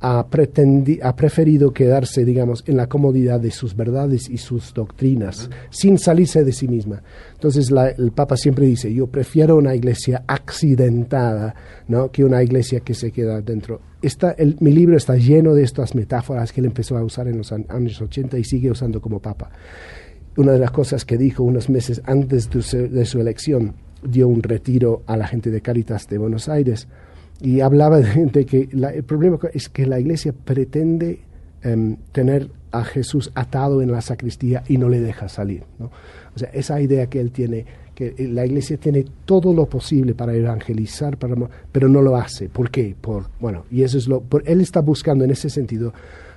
[0.00, 5.98] ha, ha, preferido quedarse, digamos, en la comodidad de sus verdades y sus doctrinas, sin
[5.98, 7.02] salirse de sí misma.
[7.34, 11.54] Entonces el Papa siempre dice, yo prefiero una iglesia accidentada
[11.88, 12.10] ¿no?
[12.10, 13.80] que una iglesia que se queda dentro.
[14.60, 18.00] mi libro está lleno de estas metáforas que él empezó a usar en los años
[18.00, 19.50] 80 y sigue usando como Papa.
[20.36, 24.28] Una de las cosas que dijo unos meses antes de su, de su elección, dio
[24.28, 26.88] un retiro a la gente de Caritas de Buenos Aires,
[27.40, 31.20] y hablaba de, que el problema es que la iglesia pretende
[31.62, 35.64] em, tener a Jesús atado en la sacristía y no le deja salir.
[35.78, 35.90] ¿no?
[36.34, 40.34] O sea, esa idea que él tiene, que la iglesia tiene todo lo posible para
[40.34, 41.34] evangelizar, para,
[41.72, 42.48] pero no lo hace.
[42.48, 42.94] ¿Por qué?
[43.00, 45.92] Por, bueno, y eso es lo, él está buscando en ese sentido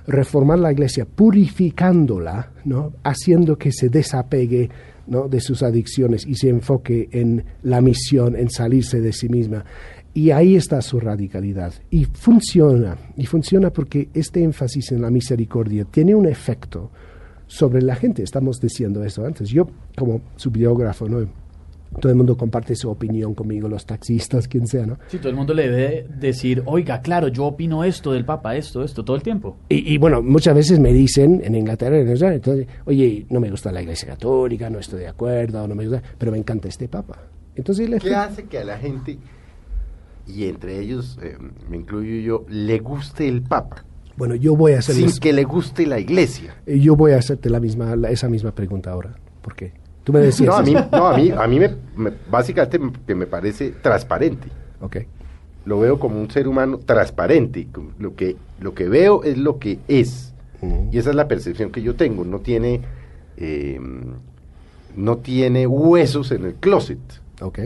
[0.06, 2.92] reformar la iglesia, purificándola, ¿no?
[3.04, 4.70] haciendo que se desapegue
[5.06, 5.28] ¿no?
[5.28, 9.64] de sus adicciones y se enfoque en la misión, en salirse de sí misma.
[10.12, 11.72] Y ahí está su radicalidad.
[11.90, 12.96] Y funciona.
[13.16, 16.90] Y funciona porque este énfasis en la misericordia tiene un efecto
[17.46, 18.22] sobre la gente.
[18.22, 19.48] Estamos diciendo eso antes.
[19.48, 21.40] Yo, como su biógrafo, ¿no?
[21.98, 24.98] todo el mundo comparte su opinión conmigo, los taxistas, quien sea, ¿no?
[25.08, 28.84] Sí, todo el mundo le debe decir, oiga, claro, yo opino esto del Papa, esto,
[28.84, 29.56] esto, todo el tiempo.
[29.68, 34.08] Y, bueno, muchas veces me dicen en Inglaterra, entonces, oye, no me gusta la Iglesia
[34.08, 37.18] Católica, no estoy de acuerdo, no me gusta, pero me encanta este Papa.
[37.56, 39.18] Entonces, ¿qué hace que a la gente
[40.26, 41.36] y entre ellos, eh,
[41.68, 43.84] me incluyo yo, le guste el Papa.
[44.16, 44.94] Bueno, yo voy a hacer...
[44.94, 46.54] Sin que le guste la Iglesia.
[46.66, 49.14] Eh, yo voy a hacerte la misma, esa misma pregunta ahora.
[49.40, 49.72] ¿Por qué?
[50.04, 50.48] Tú me decías...
[50.48, 54.48] No, a mí, no, a mí, a mí me, básicamente que me parece transparente.
[54.80, 54.98] Ok.
[55.64, 57.66] Lo veo como un ser humano transparente.
[57.98, 60.34] Lo que, lo que veo es lo que es.
[60.92, 62.24] Y esa es la percepción que yo tengo.
[62.24, 62.82] No tiene...
[63.36, 63.80] Eh,
[64.96, 66.98] no tiene huesos en el closet.
[67.40, 67.58] Ok.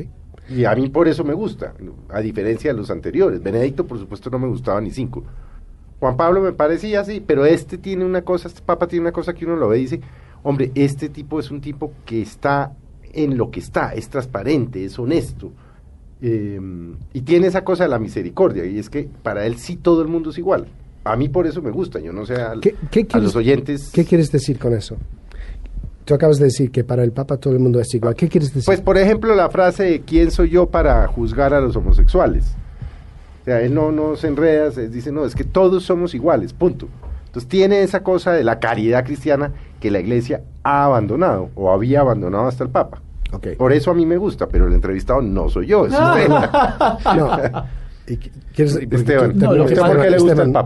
[0.49, 1.75] Y a mí por eso me gusta,
[2.11, 3.43] a diferencia de los anteriores.
[3.43, 5.25] Benedicto, por supuesto, no me gustaba ni cinco.
[6.01, 9.33] Juan Pablo me parecía así, pero este tiene una cosa, este Papa tiene una cosa
[9.33, 10.01] que uno lo ve y dice,
[10.43, 12.73] hombre, este tipo es un tipo que está
[13.13, 15.53] en lo que está, es transparente, es honesto.
[16.21, 20.03] Em, y tiene esa cosa de la misericordia, y es que para él sí todo
[20.03, 20.67] el mundo es igual.
[21.05, 23.91] A mí por eso me gusta, yo no sé a los oyentes.
[23.93, 24.97] ¿Qué quieres decir con eso?
[26.05, 28.15] Tú acabas de decir que para el Papa todo el mundo es igual.
[28.15, 28.67] ¿Qué quieres decir?
[28.67, 32.55] Pues, por ejemplo, la frase ¿quién soy yo para juzgar a los homosexuales?
[33.43, 36.53] O sea, él no, no se enreda, se dice, no, es que todos somos iguales,
[36.53, 36.89] punto.
[37.27, 42.01] Entonces tiene esa cosa de la caridad cristiana que la iglesia ha abandonado o había
[42.01, 43.01] abandonado hasta el Papa.
[43.33, 43.57] Okay.
[43.57, 46.29] Por eso a mí me gusta, pero el entrevistado no soy yo, es usted.
[47.17, 47.65] no.
[48.07, 49.35] Esteban,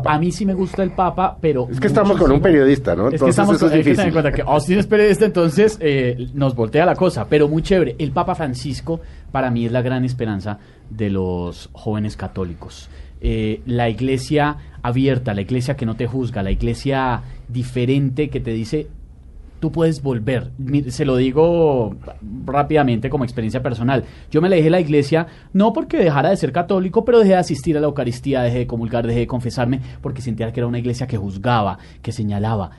[0.05, 1.69] A mí sí me gusta el Papa, pero...
[1.71, 3.09] Es que estamos con un periodista, ¿no?
[3.09, 6.85] Es que estamos con, que en cuenta que Austin es periodista, entonces eh, nos voltea
[6.85, 7.95] la cosa, pero muy chévere.
[7.99, 10.59] El Papa Francisco para mí es la gran esperanza
[10.91, 12.89] de los jóvenes católicos.
[13.21, 18.53] Eh, la iglesia abierta, la iglesia que no te juzga, la iglesia diferente que te
[18.53, 18.89] dice
[19.61, 20.51] tú puedes volver.
[20.89, 21.97] Se lo digo
[22.45, 24.05] rápidamente como experiencia personal.
[24.31, 27.37] Yo me alejé de la iglesia no porque dejara de ser católico, pero dejé de
[27.37, 30.79] asistir a la Eucaristía, dejé de comulgar, dejé de confesarme, porque sentía que era una
[30.79, 32.71] iglesia que juzgaba, que señalaba.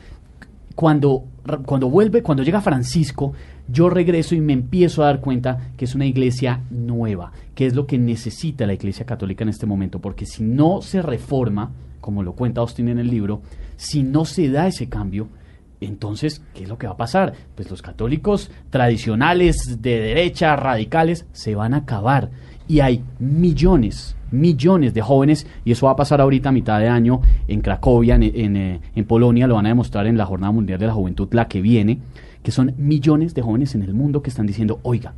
[0.75, 1.25] Cuando,
[1.65, 3.33] cuando vuelve, cuando llega Francisco,
[3.67, 7.75] yo regreso y me empiezo a dar cuenta que es una iglesia nueva, que es
[7.75, 12.23] lo que necesita la iglesia católica en este momento, porque si no se reforma, como
[12.23, 13.41] lo cuenta Austin en el libro,
[13.75, 15.27] si no se da ese cambio,
[15.81, 17.33] entonces, ¿qué es lo que va a pasar?
[17.55, 22.29] Pues los católicos tradicionales, de derecha, radicales, se van a acabar.
[22.67, 26.87] Y hay millones millones de jóvenes y eso va a pasar ahorita a mitad de
[26.87, 30.51] año en Cracovia, en, en, eh, en Polonia, lo van a demostrar en la Jornada
[30.51, 31.99] Mundial de la Juventud, la que viene,
[32.43, 35.13] que son millones de jóvenes en el mundo que están diciendo, oiga,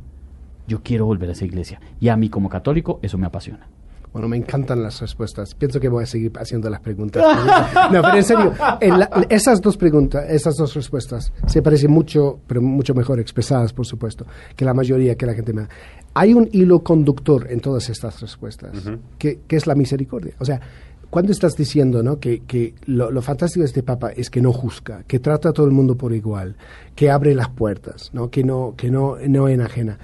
[0.66, 1.80] yo quiero volver a esa iglesia.
[2.00, 3.66] Y a mí como católico eso me apasiona.
[4.12, 5.54] Bueno, me encantan las respuestas.
[5.54, 7.24] Pienso que voy a seguir haciendo las preguntas.
[7.90, 12.38] No, pero en serio, en la- esas dos preguntas, esas dos respuestas, se parecen mucho,
[12.46, 15.68] pero mucho mejor expresadas, por supuesto, que la mayoría que la gente me da.
[16.14, 18.72] Hay un hilo conductor en todas estas respuestas,
[19.18, 20.34] que, que es la misericordia.
[20.40, 20.60] O sea,
[21.08, 22.18] cuando estás diciendo ¿no?
[22.18, 25.52] que, que lo, lo fantástico de este Papa es que no juzga, que trata a
[25.52, 26.56] todo el mundo por igual,
[26.94, 28.30] que abre las puertas, ¿no?
[28.30, 29.98] que no, que no, no enajena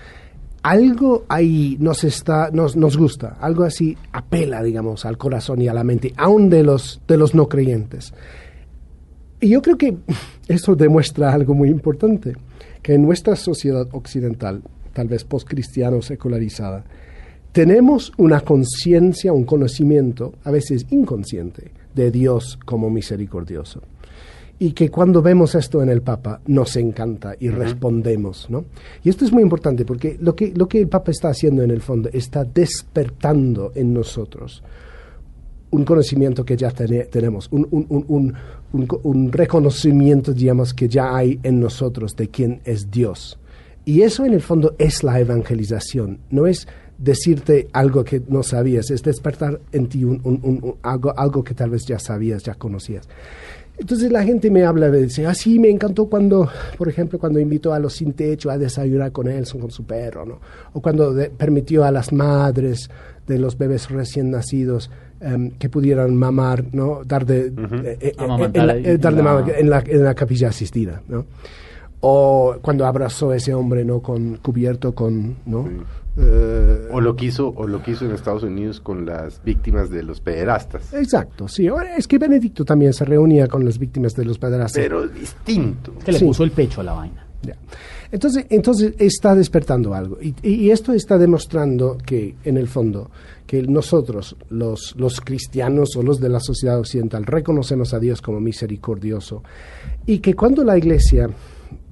[0.63, 5.75] algo ahí nos está nos, nos gusta algo así apela digamos al corazón y a
[5.75, 8.13] la mente aún de los de los no creyentes.
[9.41, 9.97] Y yo creo que
[10.49, 12.35] eso demuestra algo muy importante
[12.83, 16.85] que en nuestra sociedad occidental tal vez postcristiano secularizada
[17.53, 23.83] tenemos una conciencia un conocimiento a veces inconsciente de Dios como misericordioso
[24.61, 28.65] y que cuando vemos esto en el Papa nos encanta y respondemos, ¿no?
[29.05, 31.71] Y esto es muy importante porque lo que, lo que el Papa está haciendo en
[31.71, 34.63] el fondo está despertando en nosotros
[35.71, 38.35] un conocimiento que ya tene- tenemos, un, un- un- un-
[38.73, 43.39] un co- un reconocimiento, digamos, que ya hay en nosotros de quién es Dios.
[43.85, 48.91] Y eso en el fondo es la evangelización, no es decirte algo que no sabías,
[48.91, 50.05] es despertar en ti
[50.83, 53.07] algo, algo que tal vez ya sabías, ya conocías.
[53.79, 57.39] Entonces la gente me habla de decir, ah, sí, me encantó cuando, por ejemplo, cuando
[57.39, 60.41] invitó a los sin techo a desayunar con él, con su perro, ¿no?
[60.73, 62.91] O cuando de- permitió a las madres
[63.27, 67.03] de los bebés recién nacidos em, que pudieran mamar, ¿no?
[67.05, 68.15] Dar de, eh, eh,
[68.61, 71.25] en la- eh, dar de en la- mamar en la, en la capilla asistida, ¿no?
[72.01, 74.01] O cuando abrazó a ese hombre, ¿no?
[74.01, 75.69] Con, cubierto con, ¿no?
[76.21, 80.21] Eh, O lo quiso, o lo quiso en Estados Unidos con las víctimas de los
[80.21, 80.93] pederastas.
[80.93, 81.69] Exacto, sí.
[81.69, 84.83] Ahora, Es que Benedicto también se reunía con las víctimas de los pederastas.
[84.83, 85.93] Pero es distinto.
[86.05, 86.25] Que le Sí.
[86.25, 87.25] puso el pecho a la vaina.
[87.43, 87.55] Ya.
[88.11, 90.19] Entonces, entonces está despertando algo.
[90.21, 93.11] Y, y esto está demostrando que, en el fondo,
[93.47, 98.41] que nosotros, los, los cristianos o los de la sociedad occidental, reconocemos a Dios como
[98.41, 99.45] misericordioso.
[100.07, 101.29] Y que cuando la Iglesia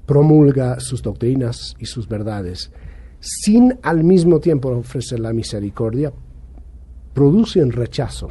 [0.05, 2.71] promulga sus doctrinas y sus verdades,
[3.27, 6.13] sin al mismo tiempo ofrecer la misericordia,
[7.13, 8.29] produce un rechazo.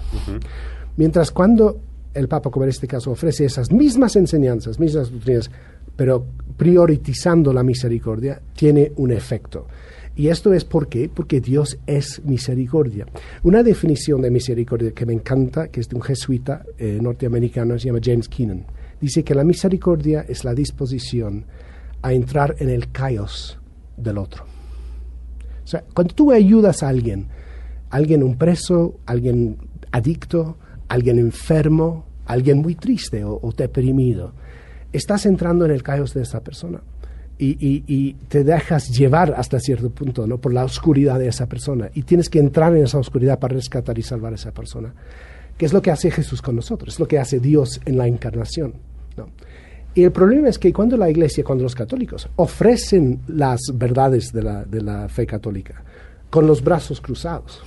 [0.96, 1.82] Mientras cuando
[2.14, 5.52] el Papa, como en este caso, ofrece esas mismas enseñanzas, mismas doctrinas,
[5.98, 6.26] pero
[6.56, 9.68] priorizando la misericordia, tiene un efecto.
[10.16, 11.10] Y esto es por qué?
[11.14, 13.06] Porque Dios es misericordia.
[13.44, 17.88] Una definición de misericordia que me encanta, que es de un jesuita eh, norteamericano, se
[17.88, 18.66] llama James Keenan,
[19.02, 21.46] dice que la misericordia es la disposición
[22.02, 23.60] a entrar en el caos
[23.98, 24.55] del otro.
[25.66, 27.28] O sea, cuando tú ayudas a alguien,
[27.90, 29.58] alguien un preso, alguien
[29.92, 30.58] adicto,
[30.88, 34.34] alguien enfermo, alguien muy triste o, o deprimido,
[34.94, 36.82] estás entrando en el caos de esa persona
[37.38, 40.38] y, y- te dejas llevar hasta cierto punto ¿no?
[40.38, 44.00] por la oscuridad de esa persona y tienes que entrar en esa oscuridad para rescatar
[44.00, 44.94] y salvar a esa persona,
[45.58, 48.08] que es lo que hace Jesús con nosotros, es lo que hace Dios en la
[48.08, 48.76] encarnación.
[49.18, 49.28] ¿no?
[49.96, 54.44] Y el problema es que cuando la iglesia, cuando los católicos ofrecen las verdades de
[54.44, 55.82] la, de la fe católica
[56.30, 57.62] con los brazos cruzados,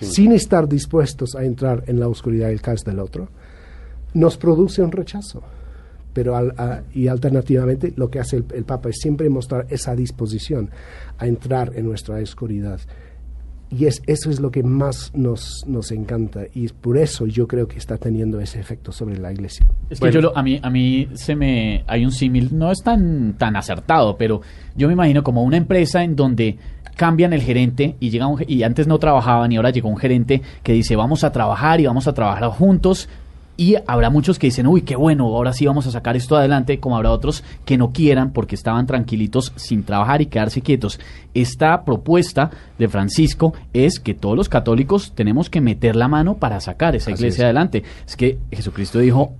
[0.00, 3.28] sin estar dispuestos a entrar en la oscuridad y el caos del otro,
[4.12, 5.42] nos produce un rechazo.
[6.12, 9.94] Pero al- a- y alternativamente lo que hace el, el Papa es siempre mostrar esa
[9.94, 10.70] disposición
[11.18, 12.80] a entrar en nuestra oscuridad.
[13.68, 17.48] Y es, eso es lo que más nos, nos encanta y es por eso yo
[17.48, 19.66] creo que está teniendo ese efecto sobre la iglesia.
[19.90, 20.12] Es Bueno.
[20.12, 23.34] que yo lo- a mí a mí se me hay un símil no es tan
[23.36, 24.40] tan acertado, pero
[24.76, 26.58] yo me imagino como una empresa en donde
[26.94, 30.42] cambian el gerente y llega un, y antes no trabajaban y ahora llegó un gerente
[30.62, 33.08] que dice vamos a trabajar y vamos a trabajar juntos
[33.56, 36.78] y habrá muchos que dicen uy qué bueno ahora sí vamos a sacar esto adelante
[36.78, 41.00] como habrá otros que no quieran porque estaban tranquilitos sin trabajar y quedarse quietos
[41.34, 46.60] esta propuesta de Francisco es que todos los católicos tenemos que meter la mano para
[46.60, 47.44] sacar esa Así iglesia es.
[47.44, 49.32] adelante es que Jesucristo dijo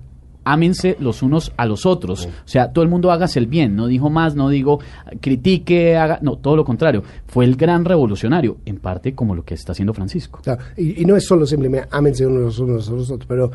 [0.47, 2.25] ámense los unos a los otros.
[2.25, 3.75] O sea, todo el mundo hágase el bien.
[3.75, 4.79] No dijo más, no digo
[5.19, 6.19] critique, haga.
[6.21, 7.03] No, todo lo contrario.
[7.27, 10.39] Fue el gran revolucionario, en parte como lo que está haciendo Francisco.
[10.41, 13.51] Claro, y, y no es solo simplemente ámense unos los unos a los otros, pero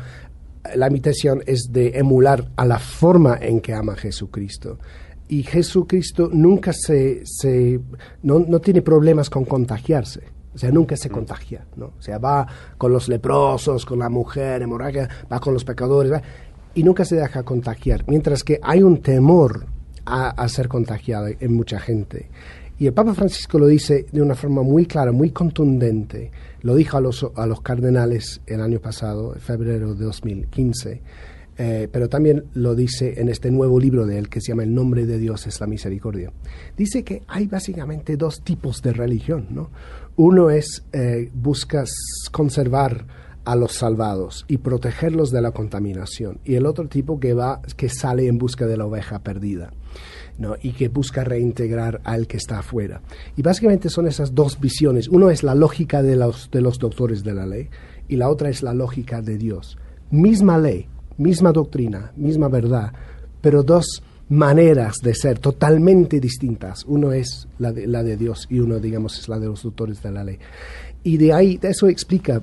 [0.75, 4.79] la invitación es de emular a la forma en que ama Jesucristo.
[5.27, 7.79] Y Jesucristo nunca se, se
[8.21, 10.21] no, no tiene problemas con contagiarse.
[10.53, 11.93] O sea, nunca se contagia, ¿no?
[11.97, 12.47] O sea, va
[12.77, 16.21] con los leprosos, con la mujer hemorrágica, va con los pecadores, va,
[16.75, 18.03] y nunca se deja contagiar.
[18.07, 19.65] Mientras que hay un temor
[20.05, 22.29] a, a ser contagiado en mucha gente.
[22.79, 26.31] Y el Papa Francisco lo dice de una forma muy clara, muy contundente.
[26.61, 31.01] Lo dijo a los, a los cardenales el año pasado, febrero de 2015.
[31.55, 34.73] Eh, pero también lo dice en este nuevo libro de él que se llama El
[34.73, 36.31] nombre de Dios es la misericordia.
[36.75, 39.47] Dice que hay básicamente dos tipos de religión.
[39.51, 39.69] ¿no?
[40.15, 41.31] Uno es, eh,
[42.31, 43.05] conservar
[43.45, 46.39] a los salvados y protegerlos de la contaminación.
[46.43, 49.73] Y el otro tipo que va, que sale en busca de la oveja perdida.
[50.37, 50.55] ¿No?
[50.61, 53.01] y que busca reintegrar al que está afuera.
[53.35, 55.07] Y básicamente son esas dos visiones.
[55.07, 57.69] Uno es la lógica de los, de los doctores de la ley
[58.07, 59.77] y la otra es la lógica de Dios.
[60.11, 62.93] Misma ley, misma doctrina, misma verdad,
[63.41, 66.85] pero dos maneras de ser totalmente distintas.
[66.87, 70.01] Uno es la de, la de Dios y uno, digamos, es la de los doctores
[70.01, 70.39] de la ley.
[71.03, 72.41] Y de ahí, eso explica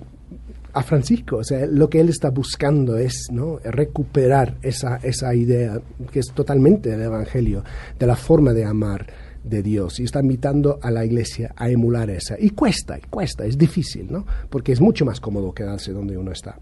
[0.73, 1.39] a Francisco.
[1.39, 3.59] O sea, lo que él está buscando es ¿no?
[3.65, 5.81] recuperar esa, esa idea
[6.13, 7.65] que es totalmente del Evangelio,
[7.99, 9.07] de la forma de amar
[9.43, 12.37] de Dios y está invitando a la iglesia a emular esa.
[12.39, 14.27] Y cuesta, y cuesta, es difícil, ¿no?
[14.49, 16.59] Porque es mucho más cómodo quedarse donde uno está.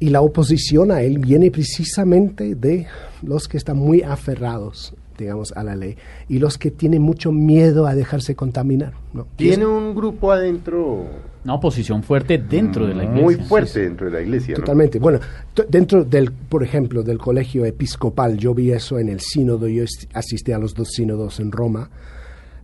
[0.00, 2.86] Y la oposición a él viene precisamente de
[3.22, 5.96] los que están muy aferrados digamos, a la ley,
[6.28, 8.94] y los que tienen mucho miedo a dejarse contaminar.
[9.12, 9.26] ¿no?
[9.36, 11.06] Tiene un grupo adentro.
[11.48, 13.22] Una oposición fuerte dentro de la iglesia.
[13.22, 14.54] Muy fuerte dentro de la iglesia.
[14.54, 14.98] Totalmente.
[14.98, 15.18] Bueno,
[15.66, 19.82] dentro del, por ejemplo, del colegio episcopal, yo vi eso en el sínodo, yo
[20.12, 21.88] asistí a los dos sínodos en Roma,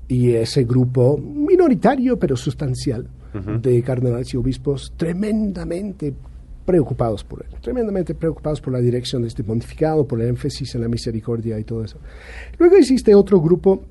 [0.07, 6.13] y ese grupo minoritario pero sustancial de cardenales y obispos tremendamente
[6.67, 10.83] preocupados por él, tremendamente preocupados por la dirección de este pontificado, por el énfasis en
[10.83, 11.99] la misericordia y todo eso.
[12.59, 13.83] Luego existe otro grupo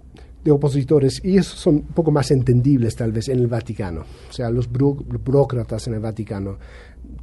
[0.44, 4.02] de opositores, y esos son un poco más entendibles tal vez en el Vaticano.
[4.30, 6.58] O sea, los burócratas en el Vaticano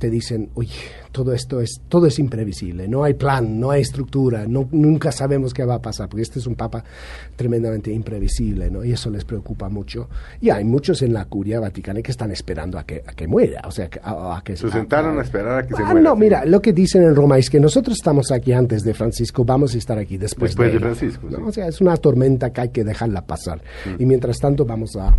[0.01, 0.73] te dicen, oye,
[1.13, 5.53] todo esto es, todo es imprevisible, no hay plan, no hay estructura, no, nunca sabemos
[5.53, 6.83] qué va a pasar, porque este es un papa
[7.37, 8.83] tremendamente imprevisible, ¿no?
[8.83, 10.09] Y eso les preocupa mucho.
[10.41, 13.63] Y hay muchos en la curia vaticana que están esperando a que, a que muera,
[13.67, 16.01] o sea, a, que se sentaron a, esperar a que se ah, muera.
[16.01, 19.45] No, mira, lo que dicen en Roma es que nosotros estamos aquí antes de Francisco,
[19.45, 21.29] vamos a estar aquí después, después de, Francisco.
[21.45, 23.61] O sea, es una tormenta que hay que dejarla pasar.
[23.85, 24.03] Mm.
[24.03, 25.15] Y mientras tanto vamos a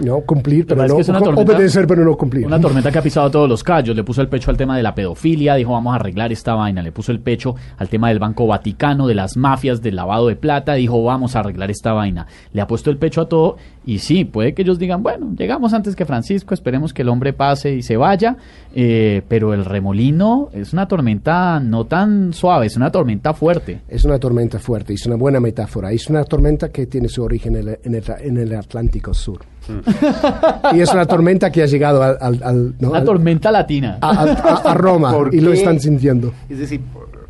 [0.00, 2.46] no cumplir, pero no obedecer, pero no cumplir.
[2.46, 4.82] Una tormenta que ha pisado todos los callos, le puso el pecho al tema de
[4.82, 8.18] la pedofilia, dijo vamos a arreglar esta vaina, le puso el pecho al tema del
[8.18, 12.26] Banco Vaticano, de las mafias, del lavado de plata, dijo vamos a arreglar esta vaina.
[12.52, 15.72] Le ha puesto el pecho a todo y sí, puede que ellos digan, bueno, llegamos
[15.72, 18.36] antes que Francisco, esperemos que el hombre pase y se vaya,
[18.74, 23.82] eh, pero el remolino es una tormenta no tan suave, es una tormenta fuerte.
[23.88, 27.56] Es una tormenta fuerte, es una buena metáfora, es una tormenta que tiene su origen
[27.56, 29.40] en el, en el Atlántico Sur
[30.72, 32.74] y es una tormenta que ha llegado al...
[32.80, 33.98] una tormenta latina.
[34.00, 36.32] A, Roma y lo están sintiendo.
[36.48, 36.80] Es decir,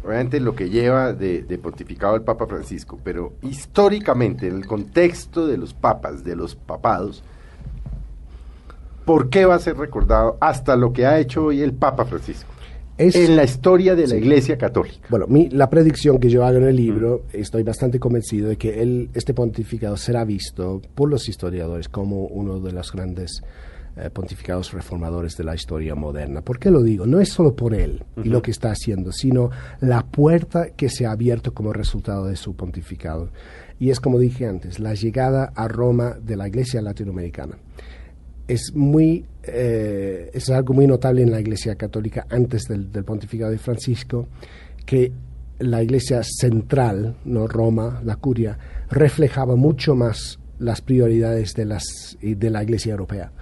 [0.05, 5.57] obviamente lo que lleva de, pontificado el Papa Francisco, pero históricamente, en el contexto de
[5.57, 7.23] los papas, de los papados,
[9.05, 12.51] ¿por qué va a ser recordado hasta lo que ha hecho hoy el Papa Francisco?
[13.01, 15.07] en la historia de la Iglesia Católica.
[15.09, 19.33] Bueno, la predicción que yo hago en el libro, estoy bastante convencido de que este
[19.33, 23.43] pontificado será visto por los historiadores como uno de los grandes
[23.97, 26.43] eh, pontificados reformadores de la historia moderna.
[26.43, 27.07] ¿Por qué lo digo?
[27.07, 31.07] No es solo por él y lo que está haciendo, sino la puerta que se
[31.07, 33.31] ha abierto como resultado de su pontificado.
[33.79, 37.57] Y es como dije antes, la llegada a Roma de la Iglesia latinoamericana
[38.51, 43.59] es muy eh, es algo muy notable en la Iglesia Católica antes del, pontificado de
[43.59, 44.29] Francisco
[44.85, 45.13] que
[45.61, 48.59] la Iglesia central, no Roma, la Curia,
[48.91, 53.33] reflejaba mucho más las prioridades de las de la Iglesia europea.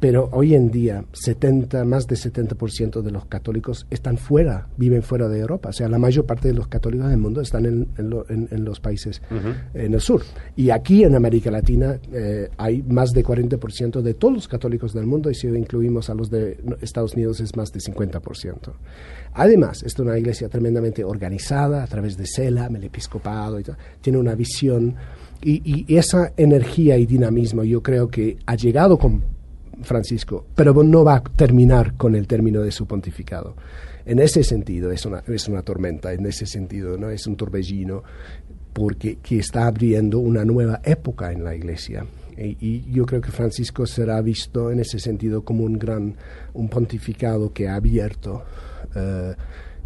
[0.00, 5.28] Pero hoy en día, 70, más de 70% de los católicos están fuera, viven fuera
[5.28, 5.68] de Europa.
[5.68, 9.20] O sea, la mayor parte de los católicos del mundo están en, en, los países
[9.74, 10.22] en el sur.
[10.56, 15.04] Y aquí en América Latina eh, hay más de 40% de todos los católicos del
[15.04, 18.72] mundo, y si incluimos a los de Estados Unidos es más de 50%.
[19.34, 23.64] Además, es una iglesia tremendamente organizada a través de CELAM, el episcopado, y
[24.00, 24.94] tiene una visión.
[25.42, 29.39] Y, y esa energía y dinamismo yo creo que ha llegado con
[29.82, 33.54] Francisco, pero no va a terminar con el término de su pontificado.
[34.04, 38.02] En ese sentido es una, es una tormenta, en ese sentido no es un torbellino,
[38.72, 42.06] porque que está abriendo una nueva época en la Iglesia.
[42.36, 46.16] Y, yo creo que Francisco será visto en ese sentido como un gran,
[46.54, 48.42] un pontificado que ha abierto
[48.94, 49.34] eh,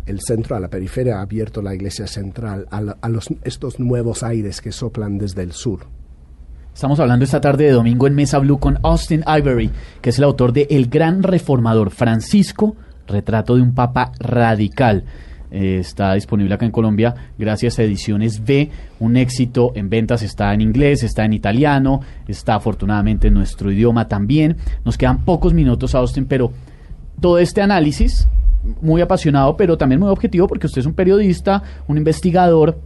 [0.07, 4.23] el centro a la periferia, ha abierto la Iglesia central a, a los, estos nuevos
[4.23, 5.81] aires que soplan desde el sur.
[6.75, 9.71] Estamos hablando esta tarde de domingo en Mesa Blue con Austin Ivory,
[10.03, 12.75] que es el autor de El Gran Reformador Francisco,
[13.07, 15.05] retrato de un papa radical.
[15.53, 18.73] eh, está disponible acá en Colombia gracias a Ediciones B.
[18.99, 24.09] Un éxito en ventas está en inglés, está en italiano, está afortunadamente en nuestro idioma
[24.09, 24.57] también.
[24.85, 26.51] Nos quedan pocos minutos, Austin, pero
[27.21, 28.27] todo este análisis,
[28.83, 32.81] muy apasionado, pero también muy objetivo, porque usted es un periodista, un investigador,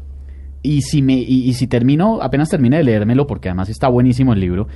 [0.62, 4.40] y si, me, y, si termino, apenas termine de leérmelo, porque además está buenísimo el
[4.40, 4.68] libro,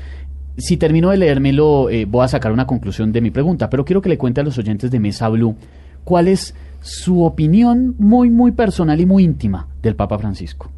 [0.57, 4.03] si termino de leérmelo, eh, voy a sacar una conclusión de mi pregunta, pero quiero
[4.03, 5.57] que le cuente a los oyentes de Mesa Blue
[6.05, 10.71] cuál es su opinión muy, muy personal y muy íntima del Papa Francisco.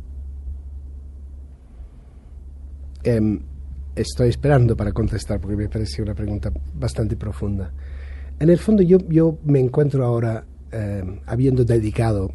[3.03, 3.41] Em,
[3.97, 7.73] estoy esperando para contestar porque me parece una pregunta bastante profunda.
[8.39, 12.33] En el fondo yo, yo me encuentro ahora em, habiendo dedicado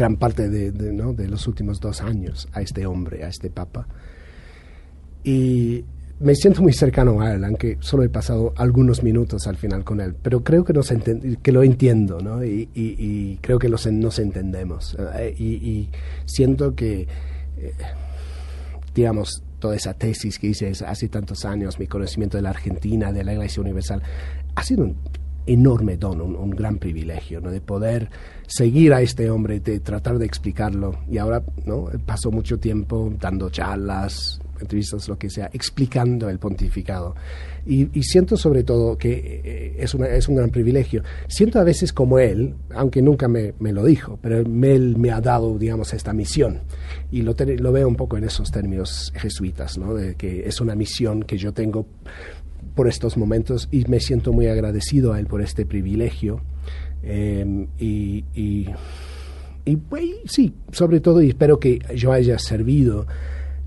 [0.00, 3.86] gran parte de, de los últimos dos años a este hombre, a este Papa.
[5.22, 5.84] Y
[6.20, 10.00] me siento muy cercano a él, aunque solo he pasado algunos minutos al final con
[10.00, 10.90] él, pero creo que, nos
[11.42, 12.42] que lo entiendo, ¿no?
[12.42, 14.96] Y, creo que los, nos entendemos.
[15.18, 15.90] Eh, y,
[16.24, 17.02] siento que,
[17.58, 17.74] eh,
[18.94, 23.22] digamos, toda esa tesis que hice hace tantos años, mi conocimiento de la Argentina, de
[23.22, 24.02] la Iglesia Universal,
[24.54, 24.96] ha sido un
[25.52, 27.40] enorme don, un, gran privilegio.
[27.40, 28.08] De poder
[28.46, 31.00] seguir a este hombre, de tratar de explicarlo.
[31.10, 31.86] Y ahora, ¿no?
[32.06, 37.14] Paso mucho tiempo dando charlas, entrevistas, lo que sea, explicando el pontificado.
[37.66, 41.02] Y, siento sobre todo que eh, es, una, es un gran privilegio.
[41.28, 45.20] Siento a veces como él, aunque nunca me, me lo dijo, pero él me ha
[45.20, 46.60] dado, digamos, esta misión.
[47.10, 47.34] Y lo,
[47.72, 51.86] veo un poco en esos términos jesuitas, de que es una misión que yo tengo
[52.74, 56.40] por estos momentos y me siento muy agradecido a él por este privilegio.
[57.02, 58.66] Em, y, y,
[59.64, 63.06] y pues, sí, sobre todo, y espero que yo haya servido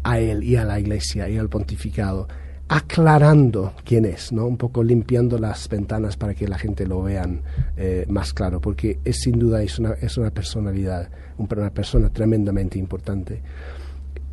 [0.03, 2.27] a él y a la iglesia y al pontificado,
[2.67, 4.45] aclarando quién es, ¿no?
[4.45, 7.41] Un poco limpiando las ventanas para que la gente lo vean
[7.77, 12.79] eh, más claro, porque es sin duda es una, es una personalidad, una persona tremendamente
[12.79, 13.41] importante.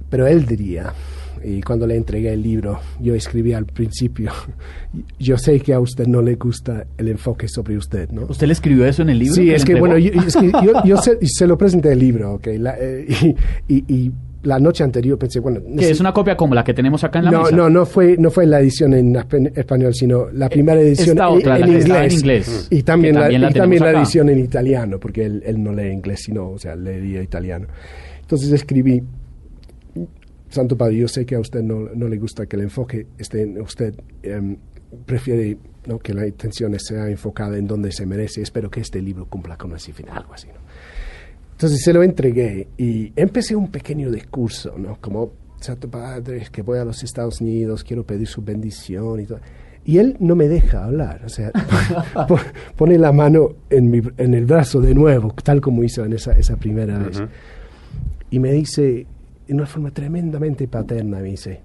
[0.08, 0.92] Pero él diría,
[1.44, 4.32] y cuando le entregué el libro, yo escribí al principio,
[5.18, 8.26] yo sé que a usted no le gusta el enfoque sobre usted, ¿no?
[8.28, 9.34] ¿Usted le escribió eso en el libro?
[9.34, 12.46] Sí, es que, bueno, yo, se, lo presenté el libro, ¿ok?
[12.48, 13.34] Eh,
[13.68, 14.12] y
[14.42, 15.60] la noche anterior pensé, bueno...
[15.78, 17.56] Que es una copia como la que tenemos acá en la no, mesa.
[17.56, 19.14] No, no fue, no fue la edición en
[19.54, 24.38] español, sino la primera edición en, inglés, Y también, la, y también la edición en
[24.38, 27.66] italiano, porque él, él, no lee inglés, sino, o sea, leía italiano.
[28.22, 29.02] Entonces escribí,
[30.50, 33.42] Santo Padre, yo sé que a usted no, no le gusta que el enfoque esté
[33.42, 34.56] en usted, em,
[35.06, 35.98] prefiere ¿no?
[35.98, 38.42] que la intención sea enfocada en donde se merece.
[38.42, 40.60] Espero que este libro cumpla con ese fin, algo así, ¿no?
[41.52, 44.98] Entonces se lo entregué y empecé un pequeño discurso, ¿no?
[45.00, 49.40] Como, Santo Padre, que voy a los Estados Unidos, quiero pedir su bendición y todo.
[49.84, 51.52] Y él no me deja hablar, o sea,
[52.76, 56.32] pone la mano en, mi, en el brazo de nuevo, tal como hizo en esa,
[56.32, 57.22] esa primera vez.
[58.30, 59.06] Y me dice,
[59.50, 61.60] en una forma tremendamente paterna, me dice,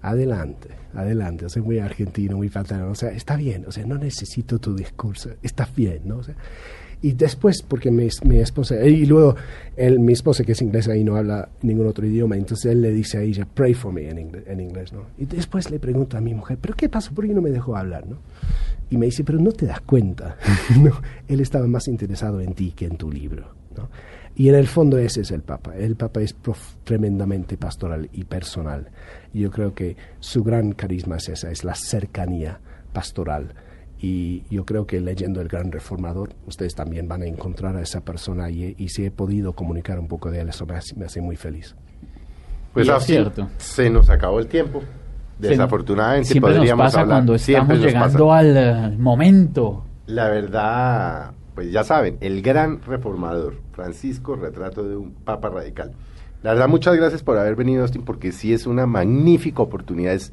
[0.00, 3.98] adelante, adelante, o sea, muy argentino, muy paterno, o sea, está bien, o sea, no
[3.98, 6.18] necesito tu discurso, estás bien, ¿no?
[6.18, 6.34] O sea,
[7.02, 9.36] y después, porque mi, mi esposa, y luego
[9.76, 12.92] él, mi esposa que es inglesa y no habla ningún otro idioma, entonces él le
[12.92, 15.02] dice a ella, pray for me en, inglés, en inglés, ¿no?
[15.18, 17.12] Y después le pregunto a mi mujer, ¿pero qué pasó?
[17.12, 18.16] ¿Por qué no me dejó hablar, no?
[18.88, 20.38] Y me dice, pero no te das cuenta,
[20.82, 20.92] ¿no?
[21.28, 23.90] Él estaba más interesado en ti que en tu libro, ¿no?
[24.38, 25.76] Y en el fondo ese es el Papa.
[25.76, 26.34] El Papa es
[26.84, 28.88] tremendamente pastoral y personal.
[29.34, 32.60] Y yo creo que su gran carisma es esa, es la cercanía
[32.94, 33.52] pastoral
[34.00, 38.00] y yo creo que leyendo El Gran Reformador, ustedes también van a encontrar a esa
[38.00, 41.36] persona y, y si he podido comunicar un poco de él, eso me hace, muy
[41.36, 41.74] feliz.
[42.72, 43.48] Pues es cierto.
[43.58, 44.82] se nos acabó el tiempo.
[45.38, 49.84] Desafortunadamente siempre podríamos nos pasa cuando estamos llegando al momento.
[50.06, 55.90] La verdad, pues ya saben, el gran reformador, Francisco, retrato de un papa radical.
[56.44, 60.12] La verdad, muchas gracias por haber venido, Austin, porque sí es una magnífica oportunidad.
[60.12, 60.32] Es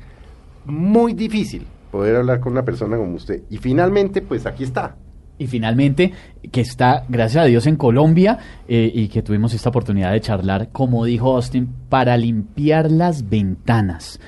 [0.65, 3.41] muy difícil poder hablar con una persona como usted.
[3.49, 4.97] Y finalmente, pues aquí está.
[5.39, 6.13] Y finalmente,
[6.51, 10.69] que está, gracias a Dios, en Colombia eh, y que tuvimos esta oportunidad de charlar,
[10.71, 14.19] como dijo Austin, para limpiar las ventanas,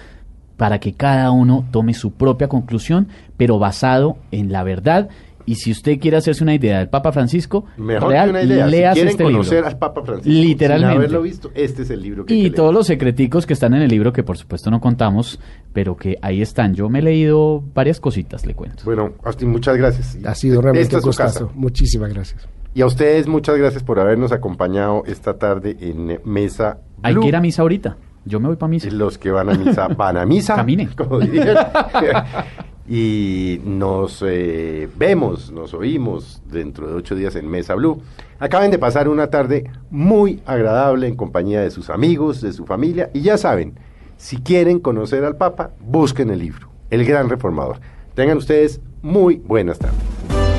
[0.58, 5.10] para que cada uno tome su propia conclusión, pero basado en la verdad
[5.48, 8.66] y si usted quiere hacerse una idea del Papa Francisco, Mejor que una idea.
[8.66, 10.92] si quieren este conocer al Papa Francisco, literalmente.
[10.92, 13.82] sin haberlo visto, este es el libro que Y todos los secreticos que están en
[13.82, 15.40] el libro, que por supuesto no contamos,
[15.72, 16.76] pero que ahí están.
[16.76, 18.84] Yo me he leído varias cositas, le cuento.
[18.84, 20.18] Bueno, Austin, muchas gracias.
[20.26, 21.50] Ha sido realmente un gustazo.
[21.56, 22.46] Muchísimas gracias.
[22.74, 27.02] Y a ustedes muchas gracias por habernos acompañado esta tarde en Mesa Blue.
[27.04, 27.96] Hay que ir a misa ahorita.
[28.26, 28.90] Yo me voy para misa.
[28.92, 30.56] Los que van a misa van a misa.
[30.58, 30.90] Caminen.
[30.90, 31.20] Como
[32.88, 38.02] y nos eh, vemos, nos oímos dentro de ocho días en Mesa Blue.
[38.40, 43.10] Acaben de pasar una tarde muy agradable en compañía de sus amigos, de su familia
[43.14, 43.78] y ya saben,
[44.18, 47.80] si quieren conocer al Papa, busquen el libro, El Gran Reformador.
[48.16, 50.57] Tengan ustedes muy buenas tardes.